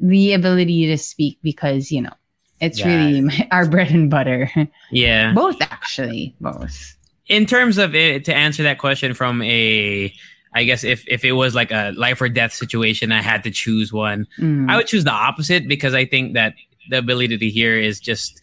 the 0.00 0.32
ability 0.34 0.86
to 0.86 0.98
speak 0.98 1.38
because, 1.42 1.90
you 1.92 2.02
know, 2.02 2.12
it's 2.60 2.78
Yeah. 2.80 2.88
really 2.88 3.20
my, 3.22 3.48
our 3.52 3.66
bread 3.66 3.90
and 3.90 4.10
butter. 4.10 4.50
yeah. 4.90 5.32
both, 5.32 5.56
actually, 5.62 6.34
both. 6.40 6.96
in 7.28 7.46
terms 7.46 7.78
of 7.78 7.94
it, 7.94 8.24
to 8.24 8.34
answer 8.34 8.62
that 8.62 8.78
question 8.78 9.14
from 9.14 9.42
a 9.42 10.12
i 10.58 10.62
guess 10.68 10.82
if 10.84 11.00
if 11.08 11.24
it 11.24 11.32
was 11.42 11.54
like 11.60 11.70
a 11.70 11.92
life 12.04 12.20
or 12.20 12.28
death 12.28 12.52
situation 12.52 13.12
i 13.12 13.22
had 13.22 13.40
to 13.46 13.50
choose 13.62 13.92
one 13.92 14.26
Mm. 14.38 14.68
i 14.70 14.76
would 14.76 14.86
choose 14.92 15.04
the 15.04 15.16
opposite 15.28 15.62
because 15.74 15.94
i 15.94 16.04
think 16.12 16.34
that 16.34 16.52
the 16.90 16.98
ability 16.98 17.36
to 17.38 17.48
hear 17.58 17.78
is 17.88 18.00
just 18.10 18.40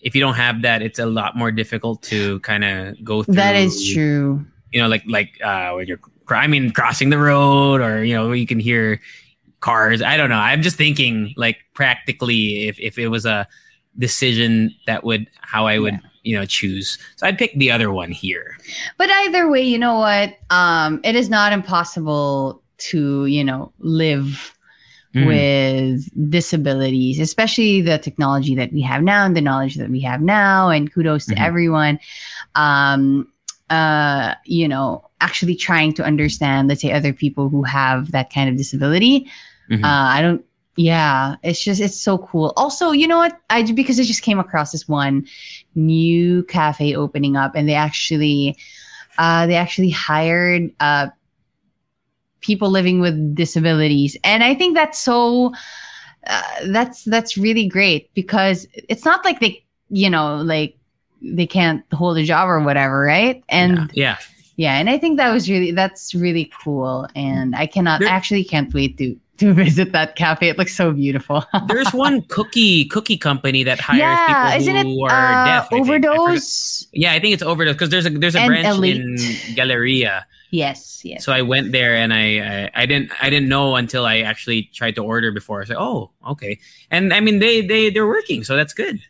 if 0.00 0.14
you 0.14 0.20
don't 0.20 0.34
have 0.46 0.62
that 0.62 0.82
it's 0.82 0.98
a 0.98 1.06
lot 1.06 1.36
more 1.36 1.50
difficult 1.50 2.02
to 2.12 2.38
kind 2.40 2.64
of 2.64 2.76
go 3.04 3.22
through 3.22 3.34
that 3.42 3.56
is 3.56 3.74
true. 3.94 4.44
you 4.72 4.80
know 4.80 4.88
like 4.88 5.02
like 5.06 5.30
uh 5.42 5.72
when 5.76 5.86
you're 5.88 6.00
i 6.30 6.46
mean 6.46 6.70
crossing 6.70 7.10
the 7.10 7.18
road 7.18 7.80
or 7.80 8.04
you 8.04 8.14
know 8.14 8.32
you 8.32 8.46
can 8.46 8.60
hear 8.60 9.00
cars 9.60 10.02
i 10.02 10.16
don't 10.16 10.28
know 10.30 10.38
i'm 10.50 10.62
just 10.62 10.76
thinking 10.76 11.32
like 11.36 11.56
practically 11.74 12.68
if 12.68 12.78
if 12.78 12.98
it 12.98 13.08
was 13.08 13.24
a 13.26 13.46
decision 13.98 14.74
that 14.86 15.02
would 15.04 15.26
how 15.40 15.66
i 15.66 15.78
would 15.78 15.98
you 16.28 16.34
know 16.36 16.44
choose 16.44 16.98
so 17.16 17.22
i'd 17.26 17.38
pick 17.42 17.52
the 17.62 17.70
other 17.76 17.90
one 18.00 18.10
here 18.24 18.46
But 19.00 19.08
either 19.22 19.48
way, 19.52 19.62
you 19.72 19.78
know 19.84 19.96
what? 20.06 20.28
Um, 20.50 21.00
it 21.02 21.14
is 21.16 21.28
not 21.30 21.52
impossible 21.58 22.60
to, 22.90 23.00
you 23.36 23.44
know, 23.48 23.72
live 23.80 24.54
Mm. 25.14 25.24
with 25.30 26.30
disabilities, 26.30 27.16
especially 27.28 27.80
the 27.80 27.96
technology 28.06 28.54
that 28.60 28.70
we 28.76 28.82
have 28.82 29.02
now 29.02 29.24
and 29.24 29.34
the 29.34 29.40
knowledge 29.48 29.76
that 29.80 29.88
we 29.96 30.00
have 30.10 30.20
now. 30.20 30.68
And 30.74 30.92
kudos 30.92 31.24
to 31.26 31.34
Mhm. 31.34 31.46
everyone. 31.48 31.94
Um, 32.54 33.26
uh, 33.70 34.34
you 34.44 34.68
know, 34.68 34.86
actually 35.20 35.56
trying 35.56 35.92
to 35.94 36.02
understand, 36.04 36.68
let's 36.68 36.82
say, 36.82 36.92
other 36.92 37.14
people 37.24 37.48
who 37.48 37.62
have 37.64 38.12
that 38.16 38.28
kind 38.36 38.48
of 38.50 38.56
disability. 38.56 39.16
Mhm. 39.70 39.84
Uh, 39.84 40.08
I 40.16 40.18
don't. 40.24 40.42
Yeah, 40.78 41.34
it's 41.42 41.60
just 41.60 41.80
it's 41.80 42.00
so 42.00 42.18
cool. 42.18 42.52
Also, 42.56 42.92
you 42.92 43.08
know 43.08 43.18
what? 43.18 43.36
I 43.50 43.62
because 43.62 43.98
I 43.98 44.04
just 44.04 44.22
came 44.22 44.38
across 44.38 44.70
this 44.70 44.86
one 44.86 45.26
new 45.74 46.44
cafe 46.44 46.94
opening 46.94 47.36
up, 47.36 47.56
and 47.56 47.68
they 47.68 47.74
actually, 47.74 48.56
uh, 49.18 49.48
they 49.48 49.56
actually 49.56 49.90
hired 49.90 50.70
uh 50.78 51.08
people 52.40 52.70
living 52.70 53.00
with 53.00 53.34
disabilities, 53.34 54.16
and 54.22 54.44
I 54.44 54.54
think 54.54 54.76
that's 54.76 55.00
so. 55.00 55.52
Uh, 56.24 56.42
that's 56.66 57.02
that's 57.04 57.36
really 57.36 57.66
great 57.66 58.14
because 58.14 58.68
it's 58.74 59.04
not 59.04 59.24
like 59.24 59.40
they, 59.40 59.64
you 59.88 60.08
know, 60.10 60.36
like 60.36 60.76
they 61.20 61.46
can't 61.46 61.82
hold 61.92 62.18
a 62.18 62.24
job 62.24 62.48
or 62.48 62.60
whatever, 62.60 63.00
right? 63.00 63.42
And 63.48 63.90
yeah. 63.94 64.18
yeah, 64.54 64.78
and 64.78 64.88
I 64.88 64.98
think 64.98 65.16
that 65.16 65.32
was 65.32 65.50
really 65.50 65.72
that's 65.72 66.14
really 66.14 66.52
cool, 66.62 67.08
and 67.16 67.56
I 67.56 67.66
cannot 67.66 67.98
There- 67.98 68.08
actually 68.08 68.44
can't 68.44 68.72
wait 68.72 68.96
to 68.98 69.18
to 69.38 69.52
visit 69.64 69.92
that 69.92 70.16
cafe. 70.16 70.48
It 70.48 70.58
looks 70.58 70.74
so 70.74 70.92
beautiful. 70.92 71.44
There's 71.68 71.92
one 71.92 72.22
cookie 72.22 72.84
cookie 72.86 73.16
company 73.16 73.62
that 73.64 73.80
hires 73.80 74.00
yeah, 74.00 74.50
people 74.50 74.60
isn't 74.60 74.86
who 74.86 75.06
it 75.06 75.12
are 75.12 75.32
uh, 75.32 75.44
deaf. 75.46 75.66
I 75.66 75.68
think. 75.68 75.86
I 75.86 75.90
overdose? 75.90 76.86
Yeah, 76.92 77.12
I 77.12 77.20
think 77.20 77.34
it's 77.34 77.42
overdose 77.42 77.74
because 77.74 77.90
there's 77.90 78.06
a 78.06 78.10
there's 78.10 78.34
a 78.34 78.40
And 78.40 78.48
branch 78.48 78.66
Elite. 78.66 78.96
in 78.96 79.54
Galleria. 79.54 80.26
Yes, 80.50 81.02
yes. 81.04 81.24
So 81.24 81.32
I 81.32 81.42
went 81.42 81.72
there 81.72 81.94
and 81.94 82.12
I, 82.14 82.38
I 82.40 82.82
I 82.82 82.86
didn't 82.86 83.12
I 83.22 83.28
didn't 83.30 83.48
know 83.48 83.76
until 83.76 84.06
I 84.06 84.20
actually 84.20 84.70
tried 84.74 84.94
to 84.96 85.02
order 85.02 85.30
before. 85.32 85.60
I 85.60 85.64
said, 85.64 85.76
oh, 85.78 86.10
okay. 86.26 86.58
And 86.90 87.12
I 87.12 87.20
mean 87.20 87.38
they 87.38 87.60
they 87.60 87.90
they're 87.90 88.06
working, 88.06 88.44
so 88.44 88.56
that's 88.56 88.72
good. 88.72 89.00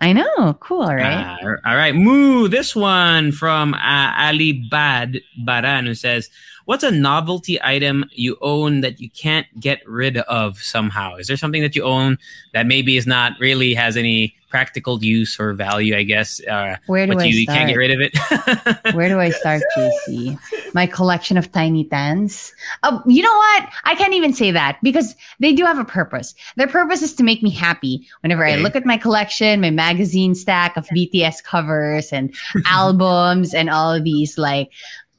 I 0.00 0.12
know. 0.12 0.54
Cool. 0.60 0.82
All 0.82 0.94
right. 0.94 1.38
Uh, 1.42 1.56
all 1.66 1.76
right. 1.76 1.94
Moo. 1.94 2.46
This 2.48 2.76
one 2.76 3.32
from 3.32 3.74
uh, 3.74 4.12
Ali 4.16 4.52
Bad 4.70 5.18
Baran 5.44 5.86
who 5.86 5.94
says, 5.94 6.30
"What's 6.68 6.84
a 6.84 6.90
novelty 6.90 7.58
item 7.64 8.04
you 8.12 8.36
own 8.42 8.82
that 8.82 9.00
you 9.00 9.08
can't 9.08 9.46
get 9.58 9.80
rid 9.88 10.18
of 10.18 10.58
somehow? 10.58 11.14
Is 11.14 11.26
there 11.26 11.38
something 11.38 11.62
that 11.62 11.74
you 11.74 11.82
own 11.82 12.18
that 12.52 12.66
maybe 12.66 12.98
is 12.98 13.06
not 13.06 13.32
really 13.40 13.72
has 13.72 13.96
any 13.96 14.36
practical 14.50 15.02
use 15.02 15.40
or 15.40 15.54
value? 15.54 15.96
I 15.96 16.02
guess, 16.02 16.46
uh, 16.46 16.76
Where 16.86 17.06
do 17.06 17.14
but 17.14 17.22
I 17.22 17.24
you, 17.24 17.40
you 17.40 17.46
can't 17.46 17.70
get 17.70 17.76
rid 17.78 17.90
of 17.90 18.00
it. 18.02 18.14
Where 18.94 19.08
do 19.08 19.18
I 19.18 19.30
start, 19.30 19.62
JC? 19.78 20.38
My 20.74 20.86
collection 20.86 21.38
of 21.38 21.50
TinyTANs. 21.52 22.52
Oh, 22.82 23.02
you 23.06 23.22
know 23.22 23.34
what? 23.34 23.70
I 23.84 23.94
can't 23.94 24.12
even 24.12 24.34
say 24.34 24.50
that 24.50 24.78
because 24.82 25.16
they 25.40 25.54
do 25.54 25.64
have 25.64 25.78
a 25.78 25.86
purpose. 25.86 26.34
Their 26.56 26.68
purpose 26.68 27.00
is 27.00 27.14
to 27.14 27.22
make 27.22 27.42
me 27.42 27.48
happy. 27.48 28.06
Whenever 28.20 28.44
I 28.44 28.56
look 28.56 28.76
at 28.76 28.84
my 28.84 28.98
collection, 28.98 29.62
my 29.62 29.70
magazine 29.70 30.34
stack 30.34 30.76
of 30.76 30.86
BTS 30.88 31.42
covers 31.44 32.12
and 32.12 32.34
albums 32.66 33.54
and 33.54 33.70
all 33.70 33.90
of 33.90 34.04
these 34.04 34.36
like 34.36 34.70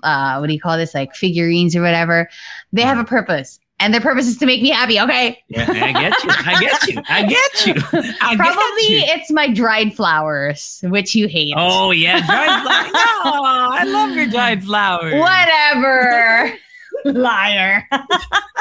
uh 0.03 0.37
what 0.37 0.47
do 0.47 0.53
you 0.53 0.59
call 0.59 0.77
this? 0.77 0.93
Like 0.93 1.15
figurines 1.15 1.75
or 1.75 1.81
whatever. 1.81 2.29
They 2.73 2.81
have 2.83 2.97
a 2.97 3.03
purpose. 3.03 3.59
And 3.81 3.93
their 3.93 4.01
purpose 4.01 4.27
is 4.27 4.35
to 4.39 4.45
make 4.45 4.61
me 4.61 4.71
happy, 4.71 4.99
okay? 4.99 5.41
yeah, 5.47 5.65
I 5.69 5.93
get 5.93 6.23
you. 6.25 6.29
I 6.33 6.59
get 6.59 6.87
you. 6.89 7.01
I 7.07 7.23
get 7.25 7.65
you. 7.65 7.73
I 8.21 8.35
Probably 8.35 8.81
Get 8.81 9.07
you. 9.07 9.13
it's 9.15 9.31
my 9.31 9.47
dried 9.47 9.93
flowers, 9.95 10.81
which 10.83 11.15
you 11.15 11.29
hate. 11.29 11.53
Oh 11.55 11.91
yeah, 11.91 12.19
dried 12.25 12.61
flowers. 12.63 12.91
No, 13.23 13.31
I 13.43 13.83
love 13.85 14.11
your 14.15 14.27
dried 14.27 14.63
flowers. 14.65 15.13
Whatever. 15.13 16.53
Liar. 17.05 17.87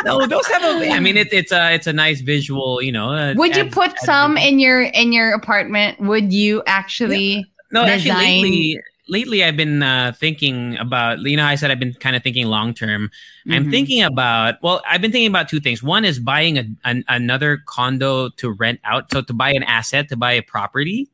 No, 0.05 0.25
those 0.27 0.47
have 0.47 0.63
a. 0.63 0.91
I 0.91 1.01
mean, 1.01 1.17
it, 1.17 1.33
it's 1.33 1.51
a 1.51 1.73
it's 1.75 1.87
a 1.89 1.93
nice 1.93 2.21
visual. 2.21 2.81
You 2.81 2.93
know. 2.93 3.11
uh, 3.11 3.35
Would 3.37 3.57
you 3.57 3.65
put 3.65 3.99
some 4.01 4.37
in 4.37 4.59
your 4.61 4.83
in 4.83 5.13
your 5.13 5.33
apartment? 5.35 5.99
Would 6.01 6.33
you 6.33 6.63
actually? 6.67 7.45
No, 7.73 7.83
actually, 7.85 8.11
lately, 8.15 8.81
lately 9.09 9.43
I've 9.43 9.57
been 9.57 9.83
uh, 9.83 10.13
thinking 10.17 10.77
about. 10.79 11.21
You 11.21 11.37
know, 11.37 11.45
I 11.45 11.55
said 11.57 11.71
I've 11.71 11.81
been 11.81 11.95
kind 11.95 12.15
of 12.17 12.23
thinking 12.23 12.47
long 12.47 12.75
term. 12.75 13.11
I'm 13.51 13.65
Mhm. 13.67 13.71
thinking 13.71 14.03
about. 14.03 14.63
Well, 14.63 14.83
I've 14.89 15.01
been 15.01 15.13
thinking 15.13 15.29
about 15.29 15.49
two 15.49 15.61
things. 15.61 15.83
One 15.83 16.05
is 16.05 16.19
buying 16.21 16.59
a, 16.59 16.65
an, 16.85 17.05
another 17.09 17.59
condo 17.67 18.29
to 18.31 18.51
rent 18.51 18.81
out. 18.85 19.11
So 19.13 19.23
to 19.23 19.33
buy 19.33 19.51
an 19.51 19.63
asset, 19.65 20.09
to 20.11 20.17
buy 20.17 20.33
a 20.33 20.43
property, 20.43 21.09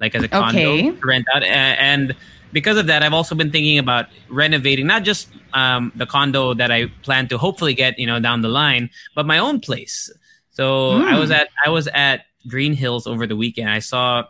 like 0.00 0.14
as 0.14 0.22
a 0.22 0.28
condo 0.28 0.76
Okay. 0.76 0.90
to 0.90 1.06
rent 1.06 1.26
out, 1.34 1.42
and 1.42 2.14
because 2.52 2.78
of 2.78 2.86
that, 2.86 3.02
I've 3.02 3.12
also 3.12 3.34
been 3.34 3.50
thinking 3.50 3.78
about 3.78 4.06
renovating 4.30 4.86
not 4.86 5.02
just 5.02 5.28
um, 5.52 5.92
the 5.94 6.06
condo 6.06 6.54
that 6.54 6.70
I 6.72 6.86
plan 7.02 7.28
to 7.28 7.38
hopefully 7.38 7.74
get, 7.74 7.98
you 7.98 8.06
know, 8.06 8.18
down 8.20 8.40
the 8.42 8.48
line, 8.48 8.88
but 9.14 9.26
my 9.26 9.38
own 9.38 9.60
place. 9.60 10.10
So 10.50 10.98
I 10.98 11.14
Mm. 11.14 11.18
was 11.18 11.30
at 11.30 11.48
I 11.66 11.68
was 11.68 11.86
at 11.88 12.24
Green 12.48 12.72
Hills 12.72 13.06
over 13.06 13.26
the 13.26 13.36
weekend. 13.36 13.68
I 13.68 13.80
saw 13.80 14.24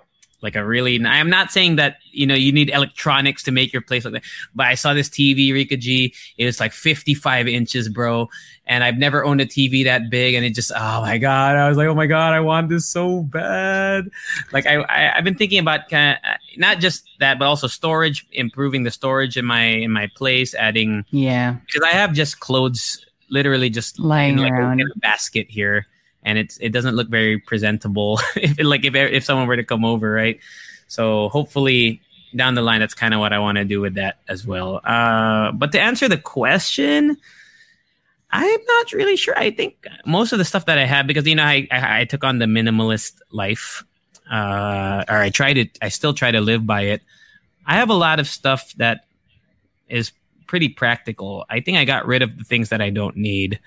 like 0.47 0.55
a 0.55 0.65
really. 0.65 1.05
I'm 1.05 1.29
not 1.29 1.50
saying 1.50 1.75
that 1.76 1.97
you 2.12 2.25
know 2.25 2.37
you 2.37 2.53
need 2.53 2.71
electronics 2.71 3.43
to 3.43 3.50
make 3.50 3.73
your 3.73 3.83
place 3.83 4.05
like 4.05 4.15
that, 4.15 4.23
but 4.55 4.69
I 4.69 4.76
saw 4.76 4.95
this 4.95 5.09
TV 5.09 5.53
Rika 5.53 5.76
G. 5.76 6.15
It 6.38 6.45
was 6.45 6.61
like 6.61 6.71
55 6.73 7.49
inches, 7.49 7.88
bro, 7.88 8.29
and 8.65 8.85
I've 8.85 8.97
never 8.97 9.25
owned 9.25 9.41
a 9.41 9.47
TV 9.47 9.83
that 9.85 10.09
big, 10.09 10.35
and 10.35 10.45
it 10.45 10.55
just 10.55 10.71
oh 10.71 11.00
my 11.00 11.19
god, 11.19 11.57
I 11.57 11.69
was 11.69 11.76
like 11.76 11.88
oh 11.88 11.97
my 11.97 12.07
god, 12.07 12.33
I 12.33 12.38
want 12.38 12.69
this 12.69 12.87
so 12.87 13.23
bad. 13.23 14.05
Like 14.53 14.67
I, 14.67 14.76
I 14.83 15.17
I've 15.17 15.25
been 15.25 15.35
thinking 15.35 15.59
about 15.59 15.88
kind 15.88 16.12
of 16.17 16.31
uh, 16.31 16.37
not 16.57 16.79
just 16.79 17.03
that, 17.19 17.41
but 17.41 17.47
also 17.47 17.67
storage, 17.67 18.25
improving 18.31 18.85
the 18.85 18.93
storage 18.93 19.37
in 19.37 19.45
my 19.45 19.65
in 19.65 19.91
my 19.91 20.07
place, 20.15 20.55
adding 20.55 21.05
Yeah, 21.11 21.57
because 21.67 21.83
I 21.83 21.91
have 21.91 22.12
just 22.12 22.38
clothes 22.38 23.05
literally 23.31 23.69
just 23.69 23.99
Lying 23.99 24.38
in 24.38 24.45
like 24.45 24.53
around. 24.53 24.79
in 24.81 24.87
a 24.87 24.99
basket 25.00 25.50
here, 25.50 25.87
and 26.26 26.37
it's 26.37 26.59
it 26.59 26.71
doesn't 26.71 26.97
look 26.97 27.09
very 27.09 27.38
presentable. 27.38 28.21
if 28.37 28.59
like 28.59 28.85
if 28.85 28.95
if 28.95 29.25
someone 29.25 29.47
were 29.47 29.56
to 29.56 29.64
come 29.64 29.85
over, 29.85 30.11
right? 30.11 30.38
So 30.88 31.30
hopefully 31.30 32.02
down 32.35 32.54
the 32.54 32.62
line, 32.62 32.80
that's 32.80 32.92
kind 32.92 33.14
of 33.14 33.21
what 33.21 33.33
I 33.33 33.38
want 33.38 33.56
to 33.56 33.64
do 33.64 33.80
with 33.80 33.95
that 33.95 34.18
as 34.28 34.47
well. 34.47 34.80
Uh, 34.85 35.52
but 35.52 35.73
to 35.73 35.80
answer 35.80 36.09
the 36.09 36.18
question, 36.18 37.16
I'm 38.30 38.61
not 38.66 38.92
really 38.92 39.16
sure. 39.16 39.38
I 39.38 39.50
think 39.50 39.87
most 40.04 40.33
of 40.33 40.38
the 40.38 40.45
stuff 40.45 40.66
that 40.66 40.78
I 40.78 40.85
have, 40.85 41.06
because 41.06 41.26
you 41.26 41.37
know, 41.37 41.45
I 41.45 41.66
I, 41.71 42.00
I 42.00 42.04
took 42.04 42.25
on 42.25 42.40
the 42.40 42.47
minimalist 42.47 43.21
life, 43.30 43.85
uh, 44.30 45.04
or 45.09 45.16
I 45.16 45.30
tried 45.30 45.56
it. 45.56 45.78
I 45.80 45.88
still 45.88 46.12
try 46.12 46.33
to 46.33 46.40
live 46.40 46.66
by 46.66 46.83
it. 46.83 47.02
I 47.66 47.76
have 47.76 47.88
a 47.88 47.95
lot 47.95 48.21
of 48.21 48.26
stuff 48.26 48.73
that 48.75 49.06
is 49.88 50.12
pretty 50.49 50.68
practical. 50.68 51.47
I 51.49 51.61
think 51.61 51.78
I 51.78 51.85
got 51.85 52.06
rid 52.06 52.23
of 52.23 52.37
the 52.37 52.45
things 52.45 52.68
that 52.71 52.83
I 52.83 52.90
don't 52.90 53.16
need. 53.16 53.61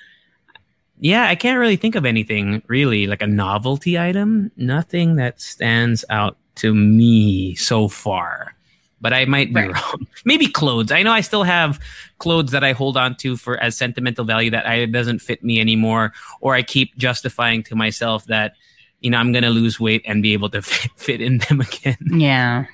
Yeah, 0.99 1.27
I 1.27 1.35
can't 1.35 1.59
really 1.59 1.77
think 1.77 1.95
of 1.95 2.05
anything 2.05 2.61
really 2.67 3.07
like 3.07 3.21
a 3.21 3.27
novelty 3.27 3.97
item. 3.97 4.51
Nothing 4.57 5.15
that 5.15 5.39
stands 5.39 6.03
out 6.09 6.37
to 6.55 6.75
me 6.75 7.55
so 7.55 7.87
far 7.87 8.53
but 9.01 9.13
I 9.13 9.25
might 9.25 9.53
be 9.53 9.61
right. 9.61 9.73
wrong. 9.73 10.07
Maybe 10.25 10.47
clothes. 10.47 10.91
I 10.91 11.03
know 11.03 11.11
I 11.11 11.21
still 11.21 11.43
have 11.43 11.79
clothes 12.17 12.51
that 12.51 12.63
I 12.63 12.73
hold 12.73 12.97
on 12.97 13.15
to 13.17 13.37
for 13.37 13.57
as 13.57 13.77
sentimental 13.77 14.25
value 14.25 14.51
that 14.51 14.65
I 14.65 14.85
doesn't 14.85 15.19
fit 15.19 15.43
me 15.43 15.59
anymore, 15.59 16.13
or 16.41 16.55
I 16.55 16.63
keep 16.63 16.97
justifying 16.97 17.63
to 17.63 17.75
myself 17.75 18.25
that 18.25 18.55
you 19.01 19.09
know 19.09 19.17
I'm 19.17 19.31
gonna 19.31 19.49
lose 19.49 19.79
weight 19.79 20.01
and 20.05 20.21
be 20.21 20.33
able 20.33 20.49
to 20.49 20.61
fit, 20.61 20.91
fit 20.95 21.21
in 21.21 21.39
them 21.39 21.61
again. 21.61 21.97
Yeah. 22.07 22.65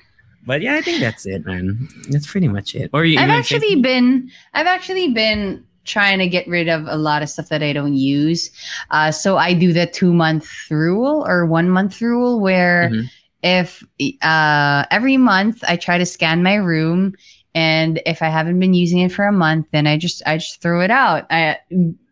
But 0.44 0.62
yeah, 0.62 0.74
I 0.76 0.80
think 0.80 1.00
that's 1.00 1.26
it, 1.26 1.44
man. 1.44 1.88
That's 2.08 2.30
pretty 2.30 2.46
much 2.46 2.76
it. 2.76 2.90
Or 2.92 3.04
you, 3.04 3.18
I've 3.18 3.30
actually 3.30 3.74
been, 3.74 4.30
I've 4.54 4.68
actually 4.68 5.12
been 5.12 5.65
trying 5.86 6.18
to 6.18 6.28
get 6.28 6.46
rid 6.46 6.68
of 6.68 6.86
a 6.86 6.96
lot 6.96 7.22
of 7.22 7.28
stuff 7.28 7.48
that 7.48 7.62
I 7.62 7.72
don't 7.72 7.94
use. 7.94 8.50
Uh, 8.90 9.10
so 9.10 9.36
I 9.36 9.54
do 9.54 9.72
the 9.72 9.86
two 9.86 10.12
month 10.12 10.48
rule 10.70 11.24
or 11.26 11.46
one 11.46 11.70
month 11.70 12.00
rule 12.00 12.40
where. 12.40 12.90
Mm-hmm 12.92 13.06
if 13.42 13.84
uh, 14.22 14.86
every 14.90 15.16
month 15.16 15.62
I 15.68 15.76
try 15.76 15.98
to 15.98 16.06
scan 16.06 16.42
my 16.42 16.54
room 16.54 17.14
and 17.56 18.02
if 18.04 18.20
I 18.20 18.28
haven't 18.28 18.60
been 18.60 18.74
using 18.74 18.98
it 18.98 19.12
for 19.12 19.24
a 19.24 19.32
month, 19.32 19.68
then 19.72 19.86
I 19.86 19.96
just 19.96 20.22
I 20.26 20.36
just 20.36 20.60
throw 20.60 20.82
it 20.82 20.90
out. 20.90 21.26
I, 21.30 21.58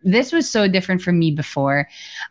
this 0.03 0.33
was 0.33 0.49
so 0.49 0.69
different 0.69 1.03
from 1.03 1.19
me 1.19 1.33
before. 1.33 1.87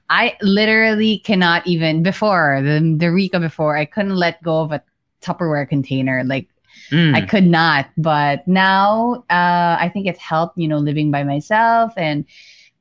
I 0.09 0.35
literally 0.41 1.19
cannot 1.19 1.67
even 1.67 2.01
before 2.01 2.61
the 2.63 2.95
the 2.97 3.11
Rika 3.11 3.39
before 3.39 3.77
I 3.77 3.85
couldn't 3.85 4.15
let 4.15 4.41
go 4.41 4.61
of 4.61 4.71
a 4.71 4.81
Tupperware 5.21 5.69
container. 5.69 6.23
Like 6.23 6.47
mm. 6.89 7.15
I 7.15 7.21
could 7.21 7.45
not. 7.45 7.87
But 7.97 8.47
now 8.47 9.25
uh, 9.29 9.77
I 9.79 9.89
think 9.93 10.07
it's 10.07 10.19
helped. 10.19 10.57
You 10.57 10.67
know, 10.67 10.77
living 10.77 11.11
by 11.11 11.23
myself 11.23 11.93
and 11.97 12.25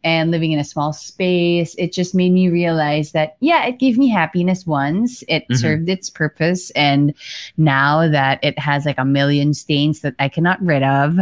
and 0.05 0.31
living 0.31 0.53
in 0.53 0.59
a 0.59 0.65
small 0.65 0.93
space, 0.93 1.75
it 1.79 1.93
just 1.93 2.15
made 2.15 2.33
me 2.33 2.49
realize 2.49 3.13
that, 3.13 3.37
yeah, 3.41 3.65
it 3.67 3.79
gave 3.79 3.97
me 3.97 4.09
happiness 4.09 4.67
once. 4.67 5.23
It 5.29 5.45
mm-hmm. 5.45 5.55
served 5.55 5.89
its 5.89 6.11
purpose. 6.11 6.71
And 6.71 7.15
now 7.57 8.09
that 8.09 8.41
it 8.43 8.59
has 8.59 8.85
like 8.85 8.99
a 8.99 9.05
million 9.05 9.55
stains 9.55 10.01
that 10.01 10.15
I 10.19 10.29
cannot 10.29 10.61
rid 10.61 10.83
of, 10.83 11.19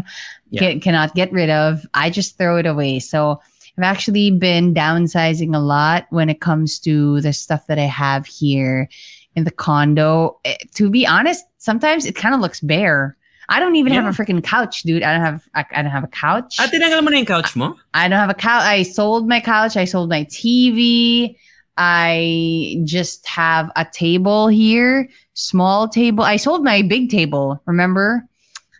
yeah. 0.48 0.60
get, 0.60 0.82
cannot 0.82 1.14
get 1.14 1.30
rid 1.30 1.50
of, 1.50 1.86
I 1.92 2.08
just 2.08 2.38
throw 2.38 2.56
it 2.56 2.66
away. 2.66 3.00
So 3.00 3.40
I've 3.76 3.84
actually 3.84 4.30
been 4.30 4.74
downsizing 4.74 5.54
a 5.54 5.60
lot 5.60 6.06
when 6.10 6.30
it 6.30 6.40
comes 6.40 6.78
to 6.80 7.20
the 7.20 7.32
stuff 7.32 7.66
that 7.66 7.78
I 7.78 7.86
have 7.86 8.26
here 8.26 8.88
in 9.36 9.44
the 9.44 9.50
condo. 9.50 10.38
It, 10.44 10.58
eh, 10.60 10.64
to 10.74 10.90
be 10.90 11.06
honest, 11.06 11.44
sometimes 11.58 12.06
it 12.06 12.14
kind 12.14 12.34
of 12.34 12.40
looks 12.40 12.60
bare. 12.60 13.16
I 13.48 13.58
don't 13.58 13.74
even 13.74 13.92
yeah. 13.92 14.02
have 14.02 14.14
a 14.14 14.22
freaking 14.22 14.42
couch, 14.42 14.82
dude. 14.82 15.02
I 15.02 15.12
don't 15.12 15.22
have 15.22 15.48
I, 15.54 15.64
I 15.72 15.82
don't 15.82 15.90
have 15.90 16.04
a 16.04 16.08
couch. 16.08 16.56
Ah, 16.60 16.68
tinanggal 16.70 17.02
mo 17.02 17.10
na 17.10 17.16
yung 17.18 17.26
couch 17.26 17.56
mo? 17.56 17.74
I, 17.94 18.04
I 18.04 18.08
don't 18.08 18.18
have 18.18 18.30
a 18.30 18.34
couch. 18.34 18.62
I 18.62 18.82
sold 18.84 19.28
my 19.28 19.40
couch. 19.40 19.76
I 19.76 19.84
sold 19.84 20.08
my 20.08 20.24
TV. 20.24 21.34
I 21.76 22.76
just 22.84 23.26
have 23.26 23.72
a 23.74 23.86
table 23.90 24.48
here, 24.48 25.08
small 25.34 25.88
table. 25.88 26.22
I 26.22 26.36
sold 26.36 26.62
my 26.62 26.82
big 26.82 27.10
table. 27.10 27.60
Remember? 27.64 28.22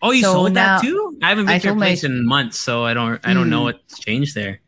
Oh, 0.03 0.13
you 0.13 0.23
so 0.23 0.33
sold 0.33 0.53
now, 0.53 0.77
that 0.77 0.87
too? 0.87 1.19
I 1.23 1.31
haven't 1.31 1.47
been 1.47 1.55
I 1.55 1.59
to 1.59 1.67
your 1.69 1.77
place 1.77 2.03
my, 2.03 2.11
in 2.11 2.27
months, 2.27 2.59
so 2.59 2.85
I 2.85 2.95
don't 2.95 3.19
I 3.25 3.35
don't 3.35 3.47
mm, 3.47 3.51
know 3.51 3.61
hmm. 3.61 3.73
what's 3.75 3.99
changed 3.99 4.35
there. 4.35 4.61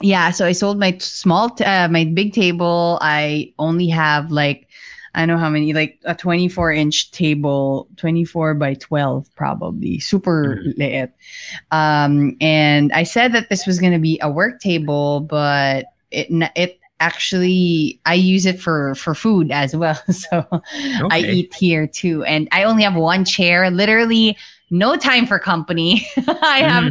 Yeah, 0.00 0.30
so 0.30 0.46
I 0.46 0.52
sold 0.52 0.78
my 0.78 0.96
small, 0.98 1.50
t- 1.50 1.64
uh, 1.64 1.88
my 1.88 2.04
big 2.04 2.32
table. 2.32 2.98
I 3.02 3.52
only 3.58 3.88
have 3.88 4.30
like 4.30 4.68
I 5.14 5.26
know 5.26 5.38
how 5.38 5.48
many, 5.48 5.72
like 5.72 5.98
a 6.04 6.14
24 6.14 6.72
inch 6.72 7.10
table, 7.10 7.88
24 7.96 8.54
by 8.54 8.74
12, 8.74 9.34
probably 9.34 9.98
super 9.98 10.58
mm 10.64 11.10
Um, 11.70 12.36
and 12.40 12.92
I 12.92 13.02
said 13.02 13.32
that 13.32 13.48
this 13.48 13.66
was 13.66 13.78
going 13.78 13.92
to 13.92 13.98
be 13.98 14.18
a 14.22 14.30
work 14.30 14.60
table, 14.60 15.20
but 15.20 15.86
it, 16.10 16.28
it 16.56 16.80
actually, 17.00 18.00
I 18.06 18.14
use 18.14 18.46
it 18.46 18.60
for, 18.60 18.94
for 18.94 19.14
food 19.14 19.50
as 19.50 19.74
well. 19.74 20.00
So 20.12 20.46
okay. 20.52 21.06
I 21.10 21.20
eat 21.20 21.54
here 21.54 21.86
too. 21.86 22.24
And 22.24 22.48
I 22.52 22.64
only 22.64 22.82
have 22.82 22.96
one 22.96 23.24
chair, 23.24 23.70
literally 23.70 24.36
no 24.70 24.96
time 24.96 25.26
for 25.26 25.38
company. 25.38 26.06
I 26.42 26.58
have 26.58 26.84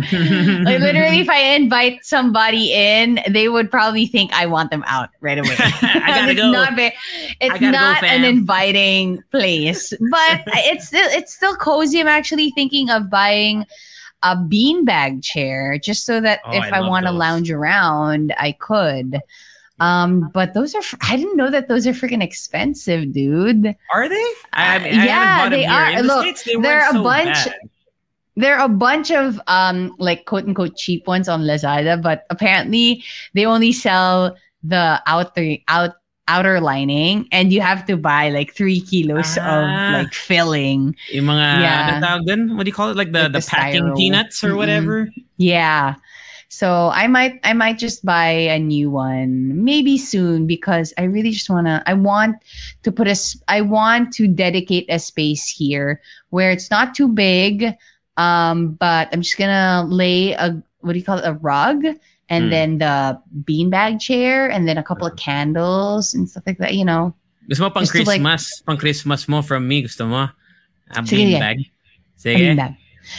like 0.63 0.79
literally 0.79 1.19
if 1.19 1.29
I 1.29 1.39
invite 1.55 2.03
somebody 2.03 2.73
in, 2.73 3.19
they 3.29 3.49
would 3.49 3.69
probably 3.69 4.07
think 4.07 4.33
I 4.33 4.45
want 4.45 4.71
them 4.71 4.83
out 4.87 5.09
right 5.21 5.37
away. 5.37 5.55
I 5.59 6.03
gotta 6.07 6.31
it's 6.31 6.41
go. 6.41 6.51
Not 6.51 6.75
very, 6.75 6.93
it's 7.39 7.61
not 7.61 8.01
go, 8.01 8.07
an 8.07 8.23
inviting 8.23 9.23
place, 9.31 9.93
but 10.11 10.41
it's 10.47 10.87
still 10.87 11.07
it's 11.09 11.33
still 11.33 11.55
cozy. 11.55 11.99
I'm 11.99 12.07
actually 12.07 12.51
thinking 12.51 12.89
of 12.89 13.09
buying 13.09 13.65
a 14.23 14.35
beanbag 14.35 15.23
chair 15.23 15.77
just 15.77 16.05
so 16.05 16.19
that 16.21 16.39
oh, 16.45 16.51
if 16.53 16.63
I, 16.73 16.77
I 16.77 16.87
want 16.87 17.05
to 17.05 17.11
lounge 17.11 17.51
around, 17.51 18.33
I 18.37 18.53
could. 18.53 19.19
Um, 19.79 20.31
but 20.33 20.53
those 20.53 20.73
are 20.73 20.81
fr- 20.81 20.97
I 21.01 21.17
didn't 21.17 21.37
know 21.37 21.51
that 21.51 21.67
those 21.67 21.85
are 21.85 21.91
freaking 21.91 22.23
expensive, 22.23 23.13
dude. 23.13 23.75
Are 23.93 24.09
they? 24.09 24.25
I 24.53 24.79
mean, 24.79 24.95
yeah, 24.95 25.49
they 25.49 25.65
are. 25.65 26.01
The 26.01 26.03
Look, 26.03 26.21
States, 26.23 26.43
they 26.43 26.55
they're 26.55 26.89
a 26.89 27.01
bunch. 27.01 27.45
Bad. 27.45 27.55
There 28.35 28.55
are 28.57 28.65
a 28.65 28.69
bunch 28.69 29.11
of 29.11 29.41
um 29.47 29.95
like 29.97 30.25
quote 30.25 30.45
unquote 30.45 30.75
cheap 30.77 31.07
ones 31.07 31.29
on 31.29 31.41
Lazada, 31.41 32.01
but 32.01 32.25
apparently 32.29 33.03
they 33.33 33.45
only 33.45 33.71
sell 33.71 34.35
the 34.63 35.01
outer 35.05 35.57
out 35.67 35.95
outer 36.27 36.59
lining 36.59 37.27
and 37.31 37.53
you 37.53 37.61
have 37.61 37.85
to 37.85 37.95
buy 37.95 38.29
like 38.29 38.53
three 38.53 38.81
kilos 38.81 39.37
ah, 39.39 39.47
of 39.47 39.93
like 39.93 40.13
filling. 40.13 40.95
Yung 41.11 41.25
mga, 41.25 41.61
yeah. 41.61 42.53
what 42.53 42.63
do 42.63 42.69
you 42.69 42.73
call 42.73 42.89
it? 42.89 42.97
Like 42.97 43.11
the, 43.11 43.23
like 43.23 43.31
the, 43.31 43.39
the 43.39 43.47
packing 43.47 43.95
peanuts 43.95 44.43
or 44.43 44.49
mm-hmm. 44.49 44.57
whatever? 44.57 45.09
Yeah. 45.37 45.95
So 46.49 46.91
I 46.93 47.07
might 47.07 47.39
I 47.43 47.53
might 47.53 47.77
just 47.77 48.05
buy 48.05 48.27
a 48.27 48.59
new 48.59 48.89
one 48.89 49.63
maybe 49.63 49.97
soon 49.97 50.47
because 50.47 50.93
I 50.97 51.03
really 51.03 51.31
just 51.31 51.49
wanna 51.49 51.83
I 51.85 51.93
want 51.93 52.37
to 52.83 52.91
put 52.91 53.07
a 53.07 53.15
I 53.47 53.61
want 53.61 54.13
to 54.13 54.27
dedicate 54.27 54.85
a 54.89 54.99
space 54.99 55.47
here 55.49 56.01
where 56.29 56.51
it's 56.51 56.71
not 56.71 56.95
too 56.95 57.09
big, 57.09 57.75
um, 58.15 58.79
but 58.79 59.09
I'm 59.11 59.21
just 59.21 59.37
gonna 59.37 59.85
lay 59.87 60.33
a 60.33 60.61
what 60.79 60.93
do 60.93 60.99
you 60.99 61.05
call 61.05 61.17
it 61.19 61.27
a 61.27 61.33
rug 61.33 61.83
and 62.29 62.45
mm. 62.45 62.49
then 62.49 62.77
the 62.77 63.19
beanbag 63.43 63.99
chair 63.99 64.49
and 64.49 64.67
then 64.67 64.77
a 64.77 64.83
couple 64.83 65.05
of 65.05 65.17
candles 65.17 66.13
and 66.13 66.29
stuff 66.29 66.43
like 66.47 66.59
that. 66.59 66.75
You 66.75 66.85
know. 66.85 67.13
Gusto 67.49 67.63
mo 67.63 67.69
pang 67.71 67.87
Christmas, 67.87 68.59
like, 68.59 68.65
pang 68.67 68.77
Christmas 68.77 69.27
mo 69.27 69.41
from 69.41 69.67
me, 69.67 69.81
gusto 69.81 70.05
mo? 70.05 70.27
A 70.91 71.01
beanbag. 71.03 71.67
Sige. 72.15 72.55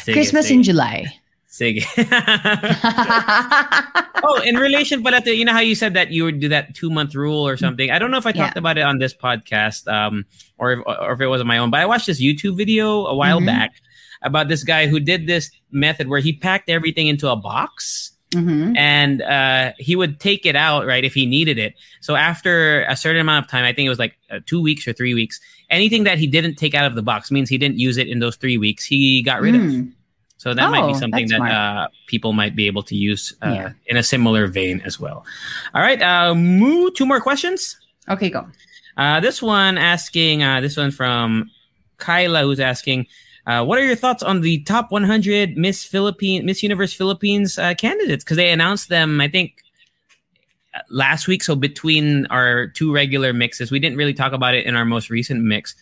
Sige, 0.04 0.12
Christmas 0.12 0.48
sige. 0.48 0.54
in 0.56 0.62
July. 0.62 1.12
Sige. 1.58 1.84
oh, 4.22 4.40
in 4.42 4.56
relation 4.56 5.02
pala 5.02 5.20
to, 5.22 5.34
you 5.34 5.44
know 5.44 5.52
how 5.52 5.60
you 5.60 5.74
said 5.74 5.94
that 5.94 6.10
you 6.10 6.24
would 6.24 6.40
do 6.40 6.48
that 6.48 6.74
two 6.74 6.90
month 6.90 7.14
rule 7.14 7.46
or 7.46 7.56
something. 7.56 7.90
I 7.90 7.98
don't 7.98 8.10
know 8.10 8.18
if 8.18 8.26
I 8.26 8.32
talked 8.32 8.56
yeah. 8.56 8.60
about 8.60 8.78
it 8.78 8.82
on 8.82 8.98
this 8.98 9.14
podcast 9.14 9.90
um, 9.92 10.24
or, 10.58 10.72
if, 10.72 10.80
or 10.86 11.12
if 11.12 11.20
it 11.20 11.26
was 11.26 11.40
on 11.40 11.46
my 11.46 11.58
own, 11.58 11.70
but 11.70 11.80
I 11.80 11.86
watched 11.86 12.06
this 12.06 12.20
YouTube 12.20 12.56
video 12.56 13.06
a 13.06 13.14
while 13.14 13.38
mm-hmm. 13.38 13.46
back 13.46 13.74
about 14.22 14.48
this 14.48 14.64
guy 14.64 14.86
who 14.86 15.00
did 15.00 15.26
this 15.26 15.50
method 15.70 16.08
where 16.08 16.20
he 16.20 16.32
packed 16.32 16.70
everything 16.70 17.08
into 17.08 17.28
a 17.28 17.36
box. 17.36 18.12
Mm-hmm. 18.32 18.76
And 18.76 19.22
uh, 19.22 19.72
he 19.78 19.96
would 19.96 20.20
take 20.20 20.44
it 20.44 20.54
out, 20.54 20.84
right, 20.84 21.02
if 21.02 21.14
he 21.14 21.24
needed 21.24 21.58
it. 21.58 21.72
So 22.02 22.14
after 22.14 22.82
a 22.82 22.94
certain 22.94 23.22
amount 23.22 23.46
of 23.46 23.50
time, 23.50 23.64
I 23.64 23.72
think 23.72 23.86
it 23.86 23.88
was 23.88 23.98
like 23.98 24.18
uh, 24.30 24.40
two 24.44 24.60
weeks 24.60 24.86
or 24.86 24.92
three 24.92 25.14
weeks, 25.14 25.40
anything 25.70 26.04
that 26.04 26.18
he 26.18 26.26
didn't 26.26 26.56
take 26.56 26.74
out 26.74 26.84
of 26.84 26.94
the 26.94 27.02
box 27.02 27.30
means 27.30 27.48
he 27.48 27.56
didn't 27.56 27.78
use 27.78 27.96
it 27.96 28.06
in 28.06 28.18
those 28.18 28.36
three 28.36 28.58
weeks, 28.58 28.84
he 28.84 29.22
got 29.22 29.40
rid 29.40 29.54
mm. 29.54 29.88
of. 29.88 29.94
So 30.38 30.54
that 30.54 30.68
oh, 30.68 30.70
might 30.70 30.86
be 30.86 30.94
oh, 30.94 30.98
something 30.98 31.28
that 31.28 31.40
uh, 31.40 31.88
people 32.06 32.32
might 32.32 32.54
be 32.54 32.68
able 32.68 32.84
to 32.84 32.94
use 32.94 33.34
uh, 33.42 33.50
yeah. 33.50 33.72
in 33.86 33.96
a 33.96 34.02
similar 34.02 34.46
vein 34.46 34.80
as 34.84 34.98
well. 34.98 35.26
All 35.74 35.82
right, 35.82 36.00
uh, 36.00 36.34
Moo, 36.34 36.90
two 36.92 37.04
more 37.04 37.20
questions. 37.20 37.76
Okay, 38.08 38.30
go. 38.30 38.46
Uh, 38.96 39.18
this 39.20 39.42
one 39.42 39.76
asking, 39.76 40.44
uh, 40.44 40.60
this 40.60 40.76
one 40.76 40.92
from 40.92 41.50
Kyla, 41.98 42.42
who's 42.42 42.60
asking, 42.60 43.06
uh, 43.46 43.64
what 43.64 43.78
are 43.78 43.84
your 43.84 43.96
thoughts 43.96 44.22
on 44.22 44.40
the 44.42 44.62
top 44.64 44.92
100 44.92 45.56
Miss 45.56 45.82
Philippine, 45.82 46.46
Miss 46.46 46.62
Universe 46.62 46.92
Philippines 46.92 47.58
uh, 47.58 47.74
candidates? 47.74 48.22
Because 48.22 48.36
they 48.36 48.50
announced 48.50 48.90
them, 48.90 49.20
I 49.20 49.28
think, 49.28 49.64
last 50.90 51.26
week. 51.26 51.42
So 51.42 51.56
between 51.56 52.26
our 52.26 52.68
two 52.68 52.92
regular 52.92 53.32
mixes, 53.32 53.70
we 53.70 53.78
didn't 53.78 53.98
really 53.98 54.14
talk 54.14 54.32
about 54.32 54.54
it 54.54 54.66
in 54.66 54.76
our 54.76 54.84
most 54.84 55.10
recent 55.10 55.42
mix. 55.42 55.74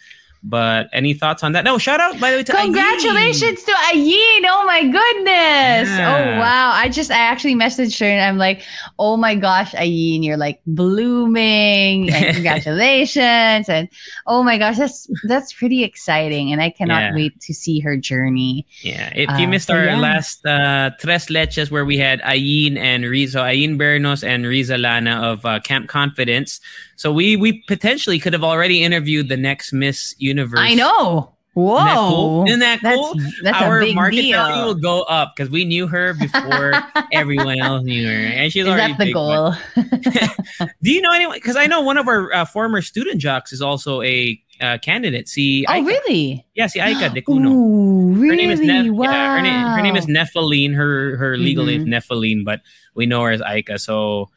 But 0.42 0.88
any 0.92 1.12
thoughts 1.12 1.42
on 1.42 1.53
that? 1.53 1.64
No, 1.64 1.77
shout 1.79 1.99
out 1.99 2.20
by 2.20 2.31
the 2.31 2.37
way 2.38 2.42
to 2.44 2.53
Ayin. 2.53 2.64
Congratulations 2.66 3.64
to 3.64 3.72
Ayin! 3.72 4.42
Oh 4.49 4.62
my 4.66 4.83
goodness! 4.83 5.88
Yeah. 5.88 6.37
Oh 6.37 6.40
wow! 6.40 6.70
I 6.72 6.88
just 6.88 7.11
I 7.11 7.18
actually 7.18 7.55
messaged 7.57 7.99
her 8.01 8.07
and 8.07 8.22
I'm 8.22 8.38
like, 8.38 8.62
oh 8.99 9.16
my 9.16 9.35
gosh, 9.35 9.72
Ayin, 9.72 10.22
you're 10.22 10.37
like 10.37 10.61
blooming 10.66 12.11
and 12.11 12.35
congratulations! 12.35 13.68
and 13.68 13.88
oh 14.27 14.42
my 14.42 14.59
gosh, 14.59 14.77
that's 14.77 15.09
that's 15.25 15.53
pretty 15.53 15.83
exciting, 15.83 16.53
and 16.53 16.61
I 16.62 16.70
cannot 16.70 17.03
Yeah. 17.03 17.14
wait 17.14 17.40
to 17.40 17.55
see 17.55 17.81
her 17.81 17.96
journey. 17.96 18.66
Yeah, 18.83 19.12
if 19.14 19.29
Uh, 19.31 19.37
you 19.38 19.49
missed 19.49 19.66
so 19.68 19.75
our 19.75 19.85
yeah. 19.87 19.99
last 19.99 20.44
uh, 20.46 20.90
Tres 21.01 21.27
Leches 21.27 21.70
where 21.70 21.85
we 21.85 21.99
had 21.99 22.20
Ayin 22.22 22.77
and 22.79 23.05
Riza, 23.05 23.38
Ayin 23.40 23.77
Bernos 23.79 24.22
and 24.27 24.46
Riza 24.46 24.79
Lana 24.79 25.20
of 25.22 25.44
uh, 25.44 25.61
Camp 25.61 25.88
Confidence. 25.88 26.61
So 26.96 27.12
we 27.12 27.37
we 27.37 27.62
potentially 27.68 28.18
could 28.18 28.33
have 28.33 28.44
already 28.44 28.83
interviewed 28.83 29.29
the 29.29 29.37
next 29.37 29.72
Miss 29.72 30.14
Universe. 30.26 30.60
I 30.62 30.74
know. 30.74 31.32
Whoa! 31.54 32.44
Isn't 32.46 32.60
that 32.60 32.80
cool? 32.82 32.82
Isn't 32.82 32.82
that 32.82 32.82
That's- 32.82 32.98
cool? 32.98 33.14
That's, 33.42 33.62
Our 33.62 33.78
a 33.80 33.84
big 33.86 33.94
market 33.94 34.16
deal. 34.20 34.36
value 34.36 34.64
will 34.66 34.74
go 34.74 35.02
up 35.04 35.32
because 35.34 35.50
we 35.50 35.64
knew 35.64 35.86
her 35.86 36.12
before 36.12 36.74
everyone 37.14 37.58
else 37.60 37.82
knew 37.82 38.06
her, 38.06 38.12
and 38.12 38.52
she's 38.52 38.64
Is 38.66 38.68
already 38.68 38.92
that 38.92 39.04
the 39.06 39.12
goal? 39.14 39.54
Do 40.82 40.92
you 40.92 41.00
know 41.00 41.12
anyone? 41.12 41.36
Because 41.38 41.56
I 41.56 41.66
know 41.66 41.80
one 41.80 41.96
of 41.96 42.08
our 42.08 42.30
uh, 42.32 42.44
former 42.44 42.82
student 42.82 43.22
jocks 43.22 43.52
is 43.54 43.62
also 43.62 44.02
a 44.02 44.38
uh, 44.60 44.76
candidate. 44.82 45.28
See, 45.30 45.64
oh, 45.68 45.72
Aika. 45.72 45.86
really? 45.86 46.46
Yeah, 46.54 46.66
see, 46.66 46.80
Aika 46.80 47.08
de 47.14 47.22
Cuno. 47.22 47.50
Ooh, 47.50 48.12
really? 48.14 48.28
Her 48.28 48.36
name 48.36 48.50
is 48.50 48.60
Nef- 48.60 48.92
wow. 48.92 49.10
yeah, 49.10 49.36
her, 49.36 49.42
name, 49.42 49.66
her 49.76 49.82
name 49.82 49.96
is 49.96 50.06
Nephaline. 50.06 50.74
Her 50.74 51.16
her 51.16 51.36
legal 51.38 51.64
name 51.64 51.80
is 51.92 52.04
Mhm. 52.04 52.44
But 52.44 52.60
we 52.94 53.06
know 53.06 53.22
her 53.22 53.30
as 53.30 53.40
Aika. 53.40 53.80
So, 53.80 54.28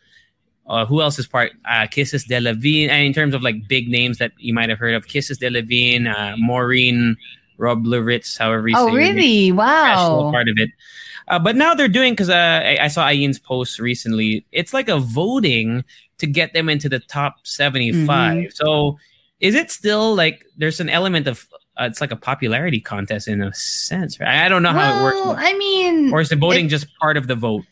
uh, 0.70 0.86
who 0.86 1.02
else 1.02 1.20
is 1.20 1.28
part? 1.28 1.52
Uh, 1.66 1.88
Kisses 1.88 2.24
de. 2.26 2.36
And 2.38 3.04
in 3.06 3.14
terms 3.14 3.34
of 3.34 3.42
like 3.42 3.68
big 3.68 3.90
names 3.90 4.20
that 4.20 4.32
you 4.38 4.54
might 4.54 4.70
have 4.70 4.80
heard 4.80 4.94
of, 4.94 5.08
Kisses 5.08 5.38
de 5.40 5.48
uh, 6.08 6.36
Maureen 6.38 7.18
Wroblewitz, 7.58 8.38
however 8.38 8.68
you 8.68 8.76
Oh, 8.78 8.88
say 8.88 8.94
name. 8.94 9.16
really? 9.16 9.52
Wow. 9.52 10.30
part 10.32 10.48
of 10.48 10.56
it. 10.58 10.70
Uh, 11.28 11.38
but 11.40 11.56
now 11.56 11.74
they're 11.76 11.88
doing 11.88 12.14
because 12.14 12.30
uh, 12.30 12.62
I, 12.64 12.78
I 12.86 12.88
saw 12.88 13.06
Ayin's 13.08 13.40
post 13.40 13.80
recently. 13.80 14.46
It's 14.52 14.74
like 14.74 14.90
a 14.90 14.98
voting 15.00 15.84
to 16.18 16.28
get 16.28 16.54
them 16.54 16.70
into 16.70 16.90
the 16.90 17.00
top 17.00 17.36
75. 17.46 18.08
Mm-hmm. 18.08 18.50
So 18.54 18.98
is 19.40 19.56
it 19.56 19.72
still 19.72 20.16
like 20.16 20.44
there's 20.58 20.80
an 20.80 20.90
element 20.90 21.28
of 21.28 21.48
uh, 21.80 21.86
it's 21.86 22.02
like 22.02 22.12
a 22.12 22.16
popularity 22.16 22.80
contest 22.82 23.28
in 23.28 23.42
a 23.42 23.54
sense, 23.54 24.20
right? 24.20 24.44
I 24.46 24.50
don't 24.50 24.64
know 24.64 24.72
how 24.72 25.00
it 25.00 25.04
Well, 25.04 25.30
works. 25.30 25.42
I 25.44 25.54
mean, 25.58 26.12
Or 26.12 26.20
is 26.20 26.30
the 26.30 26.36
voting 26.36 26.68
just 26.68 26.88
part 27.00 27.16
of 27.16 27.28
the 27.28 27.36
vote? 27.36 27.64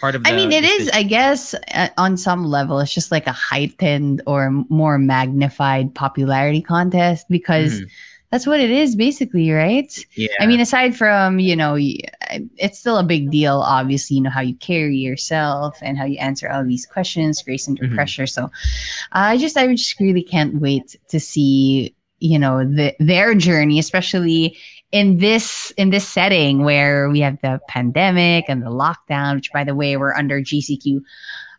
Part 0.00 0.14
of 0.14 0.22
the 0.24 0.30
I 0.30 0.36
mean, 0.36 0.52
it 0.52 0.64
is? 0.64 0.90
I 0.90 1.02
guess, 1.02 1.54
uh, 1.74 1.88
on 1.96 2.16
some 2.16 2.44
level, 2.44 2.80
it's 2.80 2.92
just 2.92 3.10
like 3.10 3.26
a 3.26 3.32
heightened 3.32 4.22
or 4.26 4.50
more 4.68 4.98
magnified 4.98 5.94
popularity 5.94 6.60
contest 6.62 7.26
because 7.30 7.80
Mhm. 7.80 7.88
that's 8.30 8.46
what 8.46 8.60
it 8.60 8.70
is, 8.70 8.94
basically, 8.96 9.50
right? 9.50 9.90
Yeah. 10.16 10.28
I 10.40 10.46
mean, 10.46 10.60
aside 10.60 10.96
from, 10.96 11.38
you 11.38 11.56
know, 11.56 11.76
it's 11.78 12.78
still 12.78 12.98
a 12.98 13.04
big 13.04 13.30
deal, 13.30 13.62
obviously, 13.64 14.16
you 14.16 14.22
know, 14.22 14.30
how 14.30 14.40
you 14.42 14.54
carry 14.56 14.96
yourself 14.96 15.78
and 15.80 15.96
how 15.96 16.04
you 16.04 16.18
answer 16.18 16.50
all 16.50 16.64
these 16.64 16.84
questions, 16.86 17.42
grace 17.42 17.68
under 17.68 17.84
Mhm. 17.84 17.94
pressure. 17.94 18.26
So 18.26 18.50
I 19.12 19.38
just, 19.38 19.56
I 19.56 19.66
just 19.74 19.98
really 20.00 20.22
can't 20.22 20.60
wait 20.60 20.96
to 21.08 21.20
see, 21.20 21.94
you 22.18 22.38
know, 22.38 22.64
the, 22.64 22.94
their 22.98 23.34
journey, 23.34 23.78
especially 23.78 24.56
in 24.96 25.18
this 25.18 25.72
in 25.76 25.90
this 25.90 26.06
setting 26.08 26.64
where 26.64 27.10
we 27.10 27.20
have 27.20 27.36
the 27.42 27.60
pandemic 27.68 28.46
and 28.48 28.62
the 28.62 28.70
lockdown 28.82 29.34
which 29.36 29.52
by 29.52 29.62
the 29.62 29.74
way 29.74 29.96
we're 29.96 30.14
under 30.14 30.40
gcq 30.40 31.02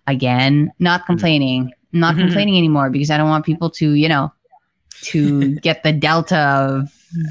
again 0.07 0.71
not 0.79 1.05
complaining 1.05 1.71
not 1.93 2.15
Mhm. 2.15 2.19
complaining 2.23 2.57
anymore 2.57 2.89
because 2.89 3.11
i 3.11 3.17
don't 3.17 3.29
want 3.29 3.45
people 3.45 3.69
to 3.69 3.87
you 3.93 4.09
know 4.09 4.33
to 5.11 5.55
get 5.67 5.83
the 5.83 5.93
delta 5.93 6.83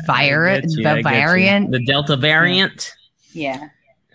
virus 0.06 0.64
you, 0.76 0.82
the 0.84 1.02
variant. 1.02 1.70
The 1.70 1.84
Delta 1.84 2.16
variant. 2.16 2.94
yeah 3.32 3.68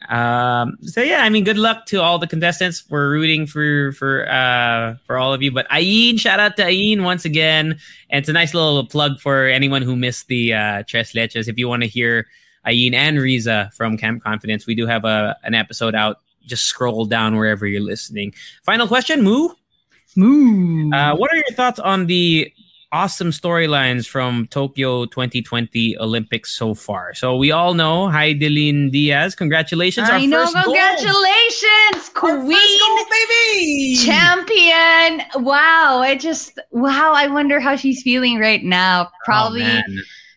Um, 0.09 0.77
so 0.81 1.01
yeah, 1.01 1.23
I 1.23 1.29
mean, 1.29 1.43
good 1.43 1.57
luck 1.57 1.85
to 1.87 2.01
all 2.01 2.17
the 2.17 2.27
contestants. 2.27 2.83
We're 2.89 3.11
rooting 3.11 3.45
for 3.45 3.91
for 3.93 4.27
uh 4.29 4.95
for 5.05 5.17
all 5.17 5.33
of 5.33 5.41
you. 5.41 5.51
But 5.51 5.69
Ayin, 5.69 6.19
shout 6.19 6.39
out 6.39 6.57
to 6.57 6.63
Ayin 6.63 7.03
once 7.03 7.25
again, 7.25 7.79
and 8.09 8.19
it's 8.19 8.29
a 8.29 8.33
nice 8.33 8.53
little 8.53 8.85
plug 8.85 9.19
for 9.19 9.47
anyone 9.47 9.81
who 9.81 9.95
missed 9.95 10.27
the 10.27 10.53
uh, 10.53 10.83
Tres 10.87 11.13
Leches. 11.13 11.47
If 11.47 11.57
you 11.57 11.67
want 11.67 11.83
to 11.83 11.89
hear 11.89 12.27
Ayin 12.65 12.93
and 12.93 13.19
Riza 13.19 13.69
from 13.73 13.97
Camp 13.97 14.23
Confidence, 14.23 14.65
we 14.65 14.75
do 14.75 14.87
have 14.87 15.05
a 15.05 15.37
an 15.43 15.53
episode 15.53 15.95
out. 15.95 16.19
Just 16.45 16.65
scroll 16.65 17.05
down 17.05 17.35
wherever 17.35 17.67
you're 17.67 17.81
listening. 17.81 18.33
Final 18.63 18.87
question, 18.87 19.21
Moo. 19.21 19.49
Moo. 20.15 20.91
Uh, 20.91 21.15
what 21.15 21.31
are 21.31 21.35
your 21.35 21.51
thoughts 21.53 21.79
on 21.79 22.07
the 22.07 22.51
awesome 22.91 23.29
storylines 23.31 24.07
from 24.07 24.47
Tokyo 24.47 25.05
2020 25.05 25.97
Olympics 25.99 26.55
so 26.55 26.73
far? 26.73 27.13
So 27.13 27.35
we 27.37 27.51
all 27.51 27.73
know 27.73 28.07
Hidilyn 28.07 28.91
Diaz. 28.91 29.35
Congratulations, 29.35 30.09
our 30.09 30.15
i 30.17 30.25
know 30.25 30.41
first 30.41 30.53
gold. 30.53 30.65
congratulations 30.77 32.11
Our 32.15 32.37
queen 32.41 32.51
first 32.51 32.79
gold, 32.79 33.07
baby! 33.09 33.95
champion 33.95 35.43
wow 35.43 35.99
i 35.99 36.15
just 36.19 36.59
wow 36.71 37.13
i 37.15 37.27
wonder 37.27 37.59
how 37.59 37.75
she's 37.75 38.01
feeling 38.03 38.39
right 38.39 38.63
now 38.63 39.07
Oh, 39.07 39.15
probably 39.25 39.61
man. 39.61 39.83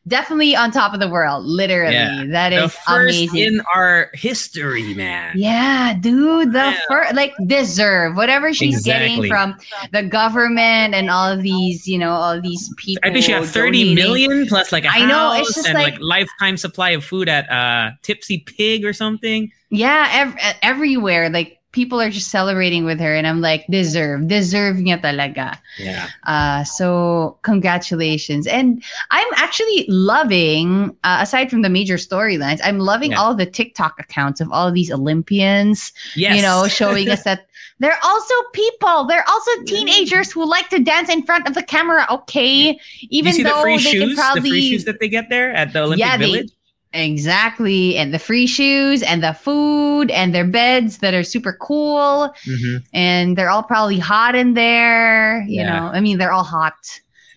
Definitely 0.07 0.55
on 0.55 0.71
top 0.71 0.93
of 0.93 1.01
the 1.01 1.09
world 1.09 1.45
literally 1.47 1.95
Yeah. 1.95 2.25
that 2.29 2.51
the 2.51 2.69
first 2.69 3.17
amazing 3.17 3.38
in 3.55 3.62
our 3.75 4.11
history, 4.14 4.95
man. 4.95 5.33
yeah 5.37 5.95
dude 5.99 6.53
the 6.53 6.59
Yeah. 6.59 6.79
first 6.88 7.14
like 7.14 7.33
deserve 7.47 8.17
whatever 8.17 8.53
she's 8.53 8.83
getting 8.85 9.27
from 9.29 9.57
the 9.93 10.03
government 10.03 10.95
and 10.95 11.11
all 11.11 11.31
of 11.33 11.43
these 11.43 11.87
you 11.88 11.99
know 11.99 12.11
all 12.12 12.40
these 12.40 12.71
people 12.77 13.01
I 13.05 13.12
think 13.12 13.25
she 13.25 13.33
got 13.33 13.47
30 13.47 13.95
donating. 13.95 13.95
million 13.95 14.47
plus 14.47 14.73
like 14.73 14.85
a 14.85 14.88
I 14.88 15.07
know, 15.07 15.33
it's 15.33 15.49
house 15.49 15.55
just 15.55 15.67
and 15.69 15.75
like, 15.79 15.95
like- 15.95 16.01
lifetime 16.03 16.57
supply 16.57 16.90
of 16.90 17.05
food 17.05 17.29
at 17.29 17.51
uh 17.51 17.93
Tipsy 18.03 18.38
Pig 18.38 18.85
or 18.85 18.93
something. 18.93 19.51
yeah 19.71 20.09
ev- 20.12 20.57
everywhere 20.62 21.31
like 21.31 21.59
people 21.75 22.01
are 22.01 22.09
just 22.09 22.31
celebrating 22.31 22.85
with 22.87 23.01
her 23.03 23.13
and 23.19 23.27
i'm 23.27 23.41
like 23.43 23.67
deserve 23.69 24.29
deserve 24.31 24.77
niya 24.87 24.99
talaga 25.03 25.59
Yeah. 25.79 26.07
Uh, 26.23 26.63
so 26.63 27.37
congratulations. 27.43 28.47
And 28.47 28.79
I'm 29.11 29.27
actually 29.35 29.85
loving, 29.89 30.95
uh, 31.03 31.19
aside 31.27 31.51
from 31.51 31.63
the 31.67 31.69
major 31.69 31.97
storylines, 31.99 32.61
I'm 32.63 32.79
loving 32.79 33.11
Yeah. 33.11 33.19
all 33.21 33.35
the 33.35 33.47
TikTok 33.59 33.99
accounts 33.99 34.39
of 34.41 34.47
all 34.55 34.69
of 34.71 34.75
these 34.79 34.93
Olympians, 34.95 35.91
Yes. 36.15 36.37
you 36.37 36.43
know, 36.47 36.69
showing 36.69 37.11
us 37.11 37.23
that 37.29 37.47
they're 37.83 37.99
also 38.05 38.35
people. 38.53 39.05
They're 39.11 39.27
also 39.29 39.51
teenagers 39.67 40.31
who 40.31 40.47
like 40.47 40.69
to 40.71 40.79
dance 40.79 41.09
in 41.11 41.27
front 41.27 41.49
of 41.51 41.55
the 41.59 41.63
camera. 41.75 42.07
Okay. 42.19 42.79
Even 43.11 43.35
the 43.35 43.43
though 43.51 43.63
free 43.67 43.79
they 43.83 43.91
shoes, 43.91 44.05
can 44.07 44.15
probably. 44.15 44.41
the 44.43 44.51
free 44.55 44.69
shoes 44.71 44.85
that 44.87 45.01
they 45.03 45.09
get 45.11 45.27
there 45.29 45.51
at 45.53 45.73
the 45.75 45.83
Olympic 45.83 46.07
Yeah, 46.07 46.17
they- 46.17 46.27
Village. 46.31 46.51
Exactly. 46.95 47.97
And 47.97 48.15
the 48.15 48.19
free 48.19 48.47
shoes 48.47 49.03
and 49.03 49.23
the 49.23 49.33
food 49.35 50.11
and 50.11 50.35
their 50.35 50.47
beds 50.47 50.99
that 50.99 51.13
are 51.15 51.25
super 51.25 51.53
cool. 51.61 52.33
Mhm. 52.47 52.83
And 52.93 53.37
they're 53.37 53.51
all 53.51 53.63
probably 53.63 53.99
hot 53.99 54.35
in 54.35 54.55
there. 54.55 55.43
You 55.49 55.63
Yeah. 55.63 55.81
know, 55.81 55.87
I 55.93 56.01
mean, 56.01 56.19
they're 56.19 56.33
all 56.33 56.45
hot. 56.45 56.75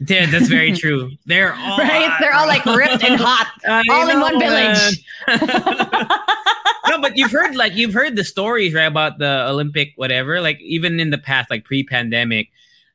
Yeah, 0.08 0.28
that's 0.28 0.48
very 0.48 0.74
true. 0.74 1.10
They're 1.26 1.54
all 1.58 1.80
right? 1.80 2.16
They're 2.20 2.34
all 2.36 2.46
like 2.48 2.64
ripped 2.66 3.04
and 3.04 3.20
hot, 3.20 3.48
all 3.90 4.10
in 4.10 4.20
one 4.20 4.40
village. 4.40 5.04
no, 6.88 7.02
but 7.02 7.18
you've 7.18 7.32
heard 7.32 7.56
like 7.56 7.74
you've 7.76 7.94
heard 7.94 8.16
the 8.16 8.24
stories 8.24 8.74
right 8.74 8.86
about 8.86 9.18
the 9.20 9.46
Olympic 9.50 9.94
whatever. 9.96 10.40
Like 10.42 10.60
even 10.62 11.00
in 11.00 11.10
the 11.10 11.18
past, 11.18 11.50
like 11.50 11.64
pre-pandemic, 11.66 12.50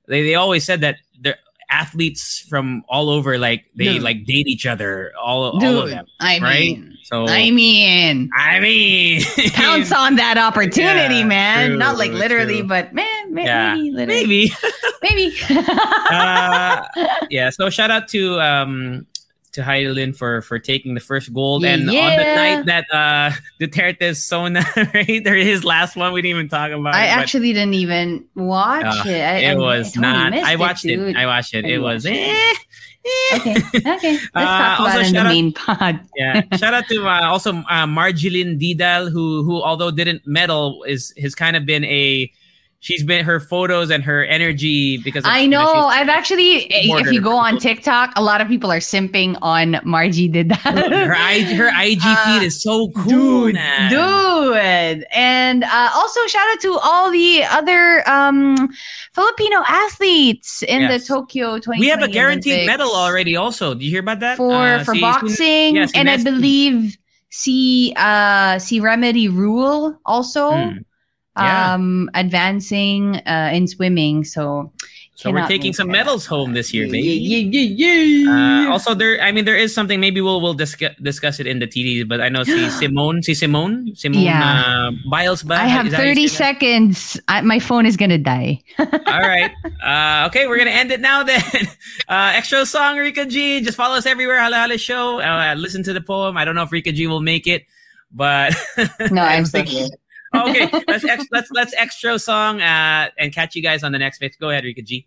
they 0.07 0.23
they 0.23 0.35
always 0.35 0.65
said 0.65 0.81
that 0.83 0.97
they're 1.21 1.39
athletes 1.73 2.45
from 2.49 2.85
all 2.89 3.09
over. 3.09 3.39
Like 3.39 3.65
they 3.75 3.95
Dude. 3.95 4.03
like 4.03 4.25
date 4.27 4.47
each 4.47 4.67
other. 4.67 5.13
All 5.21 5.45
all 5.59 5.79
of 5.79 5.91
them, 5.91 6.05
I 6.21 6.39
right? 6.39 6.61
mean, 6.79 6.99
So 7.05 7.27
I 7.27 7.51
mean, 7.51 8.31
I 8.37 8.61
mean, 8.61 9.23
pounce 9.55 9.91
on 10.05 10.17
that 10.17 10.37
opportunity, 10.39 11.17
Yeah, 11.17 11.25
man. 11.25 11.69
true, 11.71 11.79
Not 11.79 11.97
like 11.99 12.13
literally, 12.13 12.59
true. 12.61 12.69
but 12.69 12.93
man, 12.95 13.35
ma- 13.35 13.43
Yeah, 13.43 13.75
maybe 13.75 13.91
literally, 13.91 14.27
maybe. 14.27 14.53
maybe. 15.03 15.37
uh, 16.11 16.85
yeah. 17.31 17.51
So 17.51 17.71
shout 17.71 17.91
out 17.91 18.09
to 18.09 18.41
um 18.41 19.07
to 19.53 19.63
Hidilyn 19.63 20.17
for 20.17 20.43
for 20.43 20.59
taking 20.59 20.95
the 20.95 21.01
first 21.01 21.33
gold, 21.33 21.65
and 21.65 21.83
on 21.83 21.87
the 21.87 21.93
night 21.93 22.67
that 22.67 22.85
uh 22.93 23.31
Duterte's 23.61 24.23
Sona, 24.23 24.65
right, 24.95 25.23
there 25.23 25.37
his 25.37 25.65
last 25.65 25.97
one, 25.97 26.13
we 26.13 26.23
didn't 26.23 26.37
even 26.37 26.49
talk 26.49 26.71
about. 26.71 26.95
I 26.95 27.07
it, 27.07 27.15
but, 27.15 27.19
actually 27.23 27.53
didn't 27.53 27.75
even 27.75 28.25
watch 28.35 28.85
uh, 28.85 29.09
it. 29.09 29.21
I, 29.21 29.37
it 29.53 29.59
was 29.59 29.97
I 29.97 30.01
not. 30.01 30.35
I 30.35 30.57
watched 30.57 30.85
it. 30.85 30.97
dude. 30.97 31.17
I 31.17 31.27
watched 31.27 31.55
it. 31.55 31.65
I 31.65 31.69
It 31.69 31.79
was. 31.79 32.07
Eh, 32.07 32.11
eh. 32.13 32.55
okay, 33.37 33.55
okay. 33.77 34.13
Let's 34.13 34.27
Uh, 34.35 34.59
talk 34.59 34.81
also 34.81 34.91
about 34.93 35.01
it 35.03 35.07
in 35.09 35.13
the 35.15 35.21
out- 35.21 35.27
main 35.29 35.53
pod. 35.53 36.01
Yeah. 36.17 36.43
Shout 36.57 36.75
out 36.75 36.87
to 36.89 37.07
uh, 37.07 37.23
also 37.29 37.53
uh, 37.53 37.87
Margielyn 37.87 38.59
Didal, 38.61 39.11
who 39.11 39.43
who 39.45 39.63
although 39.63 39.91
didn't 39.91 40.27
medal, 40.27 40.83
is 40.85 41.13
has 41.21 41.35
kind 41.35 41.57
of 41.57 41.67
been 41.67 41.85
a. 41.85 42.31
She's 42.83 43.05
been 43.05 43.25
her 43.25 43.39
photos 43.39 43.93
and 43.93 44.03
her 44.03 44.25
energy 44.25 44.97
because 44.97 45.23
I 45.25 45.47
know. 45.47 45.63
I've 45.63 46.09
actually, 46.09 46.67
if 46.69 47.13
you 47.13 47.21
go 47.21 47.37
on 47.37 47.59
TikTok, 47.59 48.13
a 48.17 48.23
lot 48.25 48.41
of 48.41 48.49
people 48.49 48.73
are 48.73 48.81
simping 48.81 49.39
on 49.41 49.79
Margie 49.85 50.29
Didal. 50.29 50.57
her 51.07 51.15
I, 51.15 51.43
her 51.43 51.69
IG 51.69 52.01
Uh, 52.05 52.25
feed 52.41 52.45
is 52.45 52.61
so 52.61 52.91
cool, 52.91 53.05
dude, 53.45 53.55
man. 53.55 53.89
dude. 53.89 55.07
And 55.15 55.63
uh, 55.63 55.91
also 55.95 56.27
shout 56.27 56.43
out 56.51 56.61
to 56.63 56.77
all 56.83 57.13
the 57.13 57.45
other 57.45 58.03
um, 58.11 58.69
Filipino 59.15 59.63
athletes 59.69 60.65
in 60.65 60.89
the 60.89 60.99
Tokyo 60.99 61.59
2020 61.61 61.79
We 61.79 61.87
have 61.87 62.03
a 62.03 62.09
guaranteed 62.09 62.53
Olympics 62.53 62.67
medal 62.67 62.97
already. 62.97 63.37
Also, 63.37 63.75
do 63.75 63.85
you 63.85 63.93
hear 63.93 64.01
about 64.01 64.19
that? 64.19 64.37
for 64.37 64.57
Uh, 64.57 64.83
for 64.83 64.97
boxing, 64.97 65.77
yeah, 65.77 65.87
si 65.87 65.99
and 66.01 66.11
I 66.11 66.17
believe 66.21 66.97
see 67.31 67.95
uh 67.97 68.59
see 68.59 68.81
Remedy 68.81 69.29
Rule 69.29 69.97
also 70.05 70.51
Hmm. 70.51 70.79
Yeah. 71.37 71.75
um 71.75 72.11
advancing 72.15 73.17
uh 73.25 73.51
in 73.53 73.67
swimming. 73.67 74.25
So 74.25 74.71
So 75.15 75.31
we're 75.31 75.47
taking 75.47 75.71
some 75.73 75.87
medals 75.87 76.27
home 76.27 76.51
this 76.53 76.75
year, 76.75 76.83
Yeah, 76.89 76.99
baby. 76.99 77.15
yeah, 77.15 77.45
yeah, 77.47 78.01
yeah. 78.03 78.67
Uh, 78.67 78.73
also, 78.75 78.91
there. 78.97 79.23
I 79.23 79.31
mean, 79.31 79.45
there 79.47 79.55
is 79.55 79.71
something. 79.71 80.01
Maybe 80.03 80.19
we'll 80.21 80.41
we'll 80.43 80.57
discuss 80.57 80.91
discuss 80.99 81.39
it 81.39 81.47
in 81.47 81.61
the 81.63 81.69
TD. 81.69 82.09
But 82.09 82.19
I 82.21 82.27
know 82.33 82.43
si 82.43 82.59
Simone, 82.83 83.23
si 83.23 83.31
Simone, 83.39 83.95
Simone 83.95 84.25
Yeah. 84.27 84.43
uh, 84.43 84.91
Biles. 85.07 85.47
Ba? 85.47 85.63
I 85.63 85.71
have 85.71 85.87
Is 85.87 85.93
that 85.95 86.03
how 86.03 86.11
you 86.11 86.27
30 86.27 86.27
seconds. 86.27 87.21
I, 87.31 87.39
my 87.45 87.61
phone 87.63 87.87
is 87.87 87.95
gonna 87.95 88.19
die. 88.19 88.59
All 88.83 89.23
right. 89.23 89.53
Uh, 89.79 90.27
okay, 90.27 90.49
we're 90.51 90.59
gonna 90.59 90.75
end 90.75 90.91
it 90.91 90.99
now. 90.99 91.23
Then, 91.23 91.39
uh, 92.11 92.35
extra 92.35 92.67
song, 92.67 92.99
Rika 92.99 93.23
G. 93.31 93.63
Just 93.63 93.77
follow 93.79 93.95
us 93.95 94.07
everywhere. 94.11 94.43
Halo 94.43 94.59
Halo 94.59 94.75
Show. 94.77 95.23
Uh, 95.23 95.55
listen 95.55 95.87
to 95.87 95.93
the 95.95 96.03
poem. 96.03 96.35
I 96.35 96.43
don't 96.45 96.57
know 96.59 96.67
if 96.67 96.73
Rika 96.75 96.91
G 96.91 97.07
will 97.07 97.23
make 97.23 97.47
it, 97.47 97.63
but 98.11 98.59
No, 99.15 99.23
I'm 99.33 99.47
here. 99.47 99.87
okay, 100.35 100.67
let's 100.89 101.05
ex- 101.05 101.31
let's 101.31 101.51
let's 101.53 101.75
extra 101.77 102.19
song 102.19 102.61
uh, 102.61 103.09
and 103.19 103.33
catch 103.33 103.55
you 103.57 103.63
guys 103.63 103.85
on 103.85 103.93
the 103.93 104.01
next 104.01 104.21
mix. 104.21 104.37
Go 104.37 104.51
ahead, 104.51 104.65
Rika 104.65 104.83
G. 104.83 105.07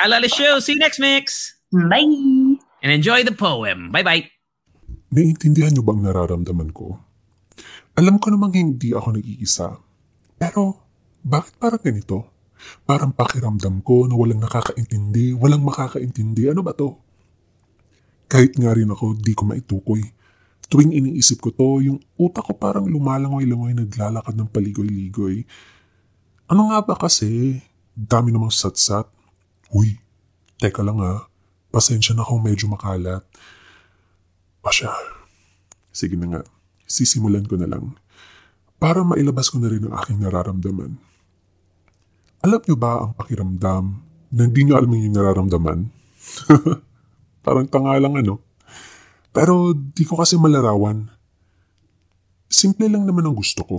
Halal 0.00 0.24
show. 0.32 0.58
See 0.60 0.72
you 0.72 0.80
next 0.80 0.98
mix. 0.98 1.54
Bye. 1.68 2.56
And 2.80 2.90
enjoy 2.90 3.22
the 3.22 3.36
poem. 3.36 3.92
Bye 3.92 4.02
bye. 4.02 4.24
Naiintindihan 5.10 5.74
niyo 5.74 5.82
ba 5.84 5.92
ang 5.92 6.06
nararamdaman 6.06 6.70
ko? 6.70 6.96
Alam 7.98 8.22
ko 8.22 8.30
namang 8.32 8.54
hindi 8.54 8.94
ako 8.94 9.18
nag-iisa. 9.18 9.76
Pero 10.40 10.86
bakit 11.20 11.58
parang 11.60 11.82
ganito? 11.82 12.30
Parang 12.86 13.12
pakiramdam 13.12 13.84
ko 13.84 14.08
na 14.08 14.16
walang 14.16 14.40
nakakaintindi, 14.40 15.36
walang 15.36 15.66
makakaintindi. 15.66 16.48
Ano 16.48 16.64
ba 16.64 16.72
to? 16.72 16.96
Kahit 18.30 18.54
nga 18.56 18.72
rin 18.72 18.88
ako, 18.88 19.18
di 19.18 19.34
ko 19.34 19.42
maitukoy 19.50 20.00
Tuwing 20.70 20.94
iniisip 20.94 21.42
ko 21.42 21.50
to, 21.50 21.82
yung 21.82 21.98
utak 22.14 22.46
ko 22.46 22.54
parang 22.54 22.86
lumalangoy-langoy 22.86 23.74
naglalakad 23.74 24.38
ng 24.38 24.48
paligoy-ligoy. 24.54 25.42
Ano 26.46 26.70
nga 26.70 26.78
ba 26.86 26.94
kasi? 26.94 27.58
Dami 27.90 28.30
namang 28.30 28.54
satsat. 28.54 29.10
Uy, 29.74 29.98
teka 30.62 30.86
lang 30.86 31.02
ha. 31.02 31.26
Pasensya 31.74 32.14
na 32.14 32.22
kung 32.22 32.46
medyo 32.46 32.70
makalat. 32.70 33.26
Pasya. 34.62 34.94
Sige 35.90 36.14
na 36.14 36.38
nga. 36.38 36.42
Sisimulan 36.86 37.50
ko 37.50 37.58
na 37.58 37.66
lang. 37.66 37.98
Para 38.78 39.02
mailabas 39.02 39.50
ko 39.50 39.58
na 39.58 39.74
rin 39.74 39.90
ang 39.90 39.94
aking 39.98 40.22
nararamdaman. 40.22 40.94
Alam 42.40 42.60
niyo 42.64 42.76
ba 42.78 43.04
ang 43.04 43.12
pakiramdam 43.18 43.84
na 44.32 44.40
hindi 44.46 44.60
niyo 44.64 44.78
alam 44.78 44.94
yung 44.94 45.12
nararamdaman? 45.18 45.78
Parang 47.44 47.66
tanga 47.66 47.98
lang 47.98 48.16
ano. 48.16 48.40
Pero 49.30 49.74
di 49.74 50.02
ko 50.02 50.18
kasi 50.18 50.34
malarawan. 50.34 51.06
Simple 52.50 52.90
lang 52.90 53.06
naman 53.06 53.30
ang 53.30 53.36
gusto 53.38 53.62
ko. 53.62 53.78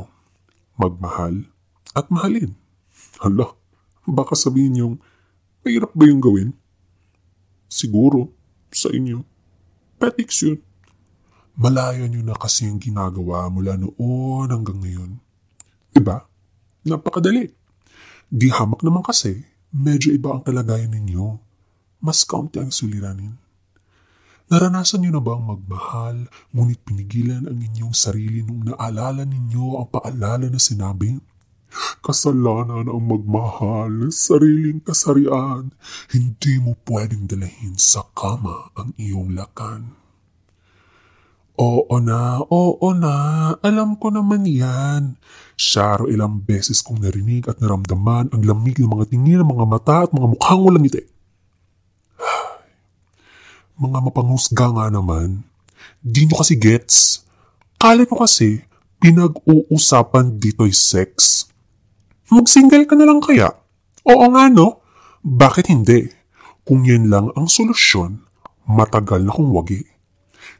Magmahal 0.80 1.44
at 1.92 2.08
mahalin. 2.08 2.56
Hala, 3.20 3.52
baka 4.08 4.34
sabihin 4.34 4.80
yung, 4.80 4.94
mahirap 5.62 5.92
ba 5.92 6.08
yung 6.08 6.24
gawin? 6.24 6.56
Siguro, 7.68 8.32
sa 8.72 8.88
inyo. 8.90 9.24
Petics 10.00 10.48
yun. 10.48 10.60
Malayo 11.60 12.08
nyo 12.08 12.24
na 12.24 12.34
kasi 12.34 12.66
yung 12.66 12.80
ginagawa 12.80 13.52
mula 13.52 13.76
noon 13.76 14.48
hanggang 14.48 14.80
ngayon. 14.80 15.20
Diba? 15.92 16.24
Napakadali. 16.88 17.52
Di 18.32 18.48
hamak 18.48 18.82
naman 18.82 19.04
kasi, 19.04 19.44
medyo 19.76 20.16
iba 20.16 20.32
ang 20.32 20.42
kalagayan 20.48 20.96
ninyo. 20.96 21.38
Mas 22.00 22.24
kaunti 22.24 22.58
ang 22.58 22.72
suliranin. 22.72 23.36
Naranasan 24.52 25.08
nyo 25.08 25.16
na 25.16 25.24
ba 25.24 25.40
ang 25.40 25.48
magmahal, 25.48 26.28
ngunit 26.52 26.84
pinigilan 26.84 27.48
ang 27.48 27.56
inyong 27.56 27.96
sarili 27.96 28.44
nung 28.44 28.68
naalala 28.68 29.24
ninyo 29.24 29.80
ang 29.80 29.88
paalala 29.88 30.52
na 30.52 30.60
sinabi? 30.60 31.16
Kasalanan 32.04 32.92
ang 32.92 33.00
magmahal, 33.00 34.12
sariling 34.12 34.84
kasarian. 34.84 35.72
Hindi 36.12 36.60
mo 36.60 36.76
pwedeng 36.84 37.32
dalahin 37.32 37.80
sa 37.80 38.04
kama 38.12 38.76
ang 38.76 38.92
iyong 39.00 39.32
lakan. 39.32 39.96
Oo 41.56 41.96
na, 42.04 42.44
oo 42.44 42.90
na, 42.92 43.16
alam 43.56 43.96
ko 43.96 44.12
naman 44.12 44.44
yan. 44.44 45.16
Syaro 45.56 46.12
ilang 46.12 46.44
beses 46.44 46.84
kong 46.84 47.00
narinig 47.00 47.48
at 47.48 47.64
naramdaman 47.64 48.28
ang 48.36 48.44
lamig 48.44 48.84
ng 48.84 48.92
mga 48.92 49.16
tingin 49.16 49.40
ng 49.40 49.48
mga 49.48 49.64
mata 49.64 49.98
at 50.04 50.12
mga 50.12 50.28
mukhang 50.28 50.60
walang 50.60 50.84
ngiti. 50.84 51.21
Mga 53.82 53.98
mapanghusga 53.98 54.70
nga 54.78 54.86
naman. 54.94 55.42
Di 56.06 56.30
nyo 56.30 56.38
kasi 56.38 56.54
gets. 56.54 57.26
Kala 57.82 58.06
nyo 58.06 58.14
kasi 58.14 58.62
pinag-uusapan 59.02 60.38
dito'y 60.38 60.70
sex. 60.70 61.50
Mag-single 62.30 62.86
ka 62.86 62.94
na 62.94 63.10
lang 63.10 63.18
kaya? 63.18 63.50
Oo 64.06 64.26
nga 64.38 64.54
no? 64.54 64.86
Bakit 65.26 65.74
hindi? 65.74 66.06
Kung 66.62 66.86
yan 66.86 67.10
lang 67.10 67.34
ang 67.34 67.50
solusyon, 67.50 68.22
matagal 68.70 69.26
na 69.26 69.34
kong 69.34 69.50
wagi. 69.50 69.82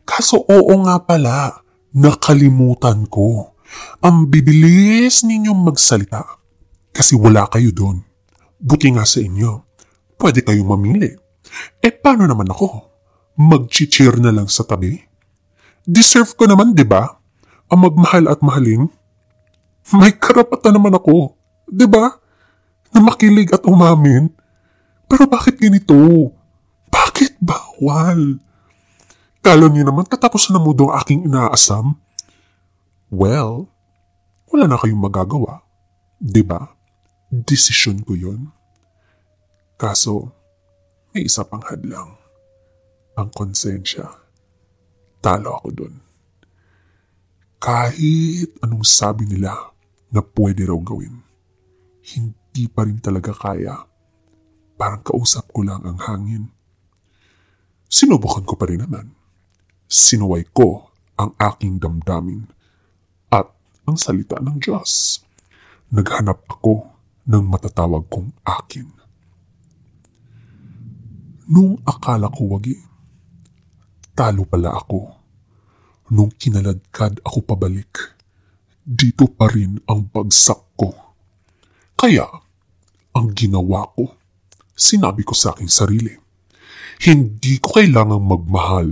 Kaso 0.02 0.42
oo 0.42 0.74
nga 0.90 0.98
pala, 1.06 1.62
nakalimutan 1.94 3.06
ko. 3.06 3.54
Ang 4.02 4.34
bibilis 4.34 5.22
ninyong 5.22 5.62
magsalita. 5.62 6.26
Kasi 6.90 7.14
wala 7.14 7.46
kayo 7.54 7.70
doon. 7.70 8.02
Buti 8.58 8.98
nga 8.98 9.06
sa 9.06 9.22
inyo. 9.22 9.62
Pwede 10.18 10.42
kayong 10.42 10.74
mamili. 10.74 11.14
Eh 11.86 11.94
paano 11.94 12.26
naman 12.26 12.50
ako? 12.50 12.91
Mag-cheer 13.40 14.20
na 14.20 14.32
lang 14.32 14.48
sa 14.52 14.68
tabi? 14.68 15.00
Deserve 15.88 16.36
ko 16.38 16.46
naman, 16.46 16.76
di 16.78 16.86
ba? 16.86 17.18
Ang 17.72 17.90
magmahal 17.90 18.30
at 18.30 18.44
mahalin. 18.44 18.92
May 19.96 20.14
karapatan 20.14 20.78
naman 20.78 20.94
ako. 20.94 21.34
Di 21.66 21.88
ba? 21.90 22.12
Na 22.92 23.00
makilig 23.00 23.50
at 23.56 23.64
umamin. 23.66 24.30
Pero 25.10 25.26
bakit 25.28 25.58
ganito? 25.58 25.96
Bakit 26.92 27.40
bawal? 27.42 28.40
Kala 29.42 29.66
niyo 29.74 29.90
naman 29.90 30.06
tatapos 30.06 30.54
na 30.54 30.62
mo 30.62 30.76
ang 30.76 30.94
aking 31.02 31.26
inaasam? 31.26 31.98
Well, 33.10 33.68
wala 34.54 34.70
na 34.70 34.78
kayong 34.78 35.02
magagawa. 35.02 35.66
Di 36.22 36.46
ba? 36.46 36.62
Desisyon 37.34 38.06
ko 38.06 38.14
yon. 38.14 38.54
Kaso, 39.82 40.30
may 41.12 41.26
isa 41.26 41.42
pang 41.42 41.66
hadlang. 41.66 42.21
Ang 43.20 43.30
konsensya. 43.36 44.08
Talo 45.22 45.60
ako 45.60 45.70
dun. 45.76 45.94
Kahit 47.62 48.58
anong 48.66 48.88
sabi 48.88 49.30
nila 49.30 49.54
na 50.10 50.22
pwede 50.24 50.66
raw 50.66 50.80
gawin, 50.82 51.22
hindi 52.16 52.66
pa 52.66 52.88
rin 52.88 52.98
talaga 52.98 53.30
kaya. 53.36 53.86
Parang 54.80 55.06
kausap 55.06 55.54
ko 55.54 55.62
lang 55.62 55.86
ang 55.86 56.02
hangin. 56.02 56.50
Sinubukan 57.86 58.48
ko 58.48 58.58
pa 58.58 58.66
rin 58.66 58.82
naman. 58.82 59.14
Sinuway 59.86 60.48
ko 60.50 60.90
ang 61.22 61.38
aking 61.38 61.78
damdamin 61.78 62.50
at 63.30 63.46
ang 63.86 64.00
salita 64.00 64.42
ng 64.42 64.58
Diyos. 64.58 65.22
Naghanap 65.94 66.48
ako 66.50 66.88
ng 67.30 67.44
matatawag 67.46 68.10
kong 68.10 68.34
akin. 68.42 68.90
Nung 71.52 71.78
akala 71.86 72.32
ko 72.32 72.58
wagi, 72.58 72.80
talo 74.16 74.44
pala 74.48 74.76
ako. 74.76 75.00
Nung 76.12 76.32
kinaladkad 76.36 77.24
ako 77.24 77.40
pabalik, 77.48 78.20
dito 78.84 79.32
pa 79.32 79.48
rin 79.48 79.80
ang 79.88 80.08
bagsak 80.12 80.76
ko. 80.76 80.92
Kaya, 81.96 82.28
ang 83.16 83.28
ginawa 83.32 83.88
ko, 83.96 84.12
sinabi 84.76 85.24
ko 85.24 85.32
sa 85.38 85.56
aking 85.56 85.72
sarili, 85.72 86.12
hindi 87.08 87.58
ko 87.62 87.80
kailangang 87.80 88.26
magmahal. 88.26 88.90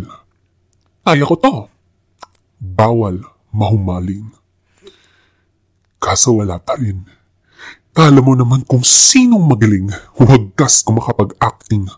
Kaya 1.04 1.26
ko 1.26 1.36
to. 1.42 1.56
Bawal 2.60 3.22
mahumaling. 3.50 4.30
Kaso 6.00 6.40
wala 6.40 6.62
pa 6.62 6.78
rin. 6.80 7.04
Kala 7.92 8.22
mo 8.24 8.38
naman 8.38 8.64
kung 8.64 8.86
sinong 8.86 9.44
magaling, 9.44 9.92
wagas 10.16 10.86
ko 10.86 10.96
makapag-acting. 10.96 11.90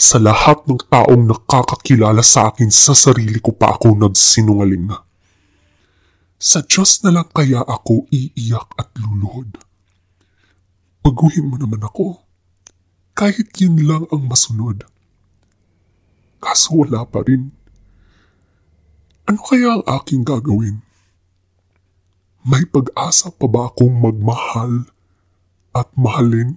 Sa 0.00 0.16
lahat 0.16 0.64
ng 0.66 0.80
taong 0.88 1.28
nakakakilala 1.28 2.24
sa 2.24 2.50
akin 2.50 2.72
sa 2.72 2.96
sarili 2.96 3.38
ko 3.38 3.52
pa 3.52 3.76
ako 3.76 3.94
nagsinungaling. 3.94 4.90
Sa 6.40 6.64
Diyos 6.64 7.04
na 7.04 7.12
lang 7.12 7.28
kaya 7.28 7.60
ako 7.60 8.08
iiyak 8.08 8.68
at 8.80 8.88
luluhod. 8.96 9.60
Paguhin 11.04 11.52
mo 11.52 11.60
naman 11.60 11.84
ako. 11.84 12.24
Kahit 13.12 13.52
yun 13.60 13.76
lang 13.84 14.08
ang 14.08 14.24
masunod. 14.24 14.88
Kaso 16.40 16.72
wala 16.80 17.04
pa 17.04 17.20
rin. 17.20 17.52
Ano 19.28 19.40
kaya 19.44 19.76
ang 19.76 19.84
aking 20.00 20.24
gagawin? 20.24 20.80
May 22.40 22.64
pag-asa 22.64 23.28
pa 23.28 23.44
ba 23.44 23.68
akong 23.68 24.00
magmahal 24.00 24.88
at 25.76 25.92
mahalin? 25.92 26.56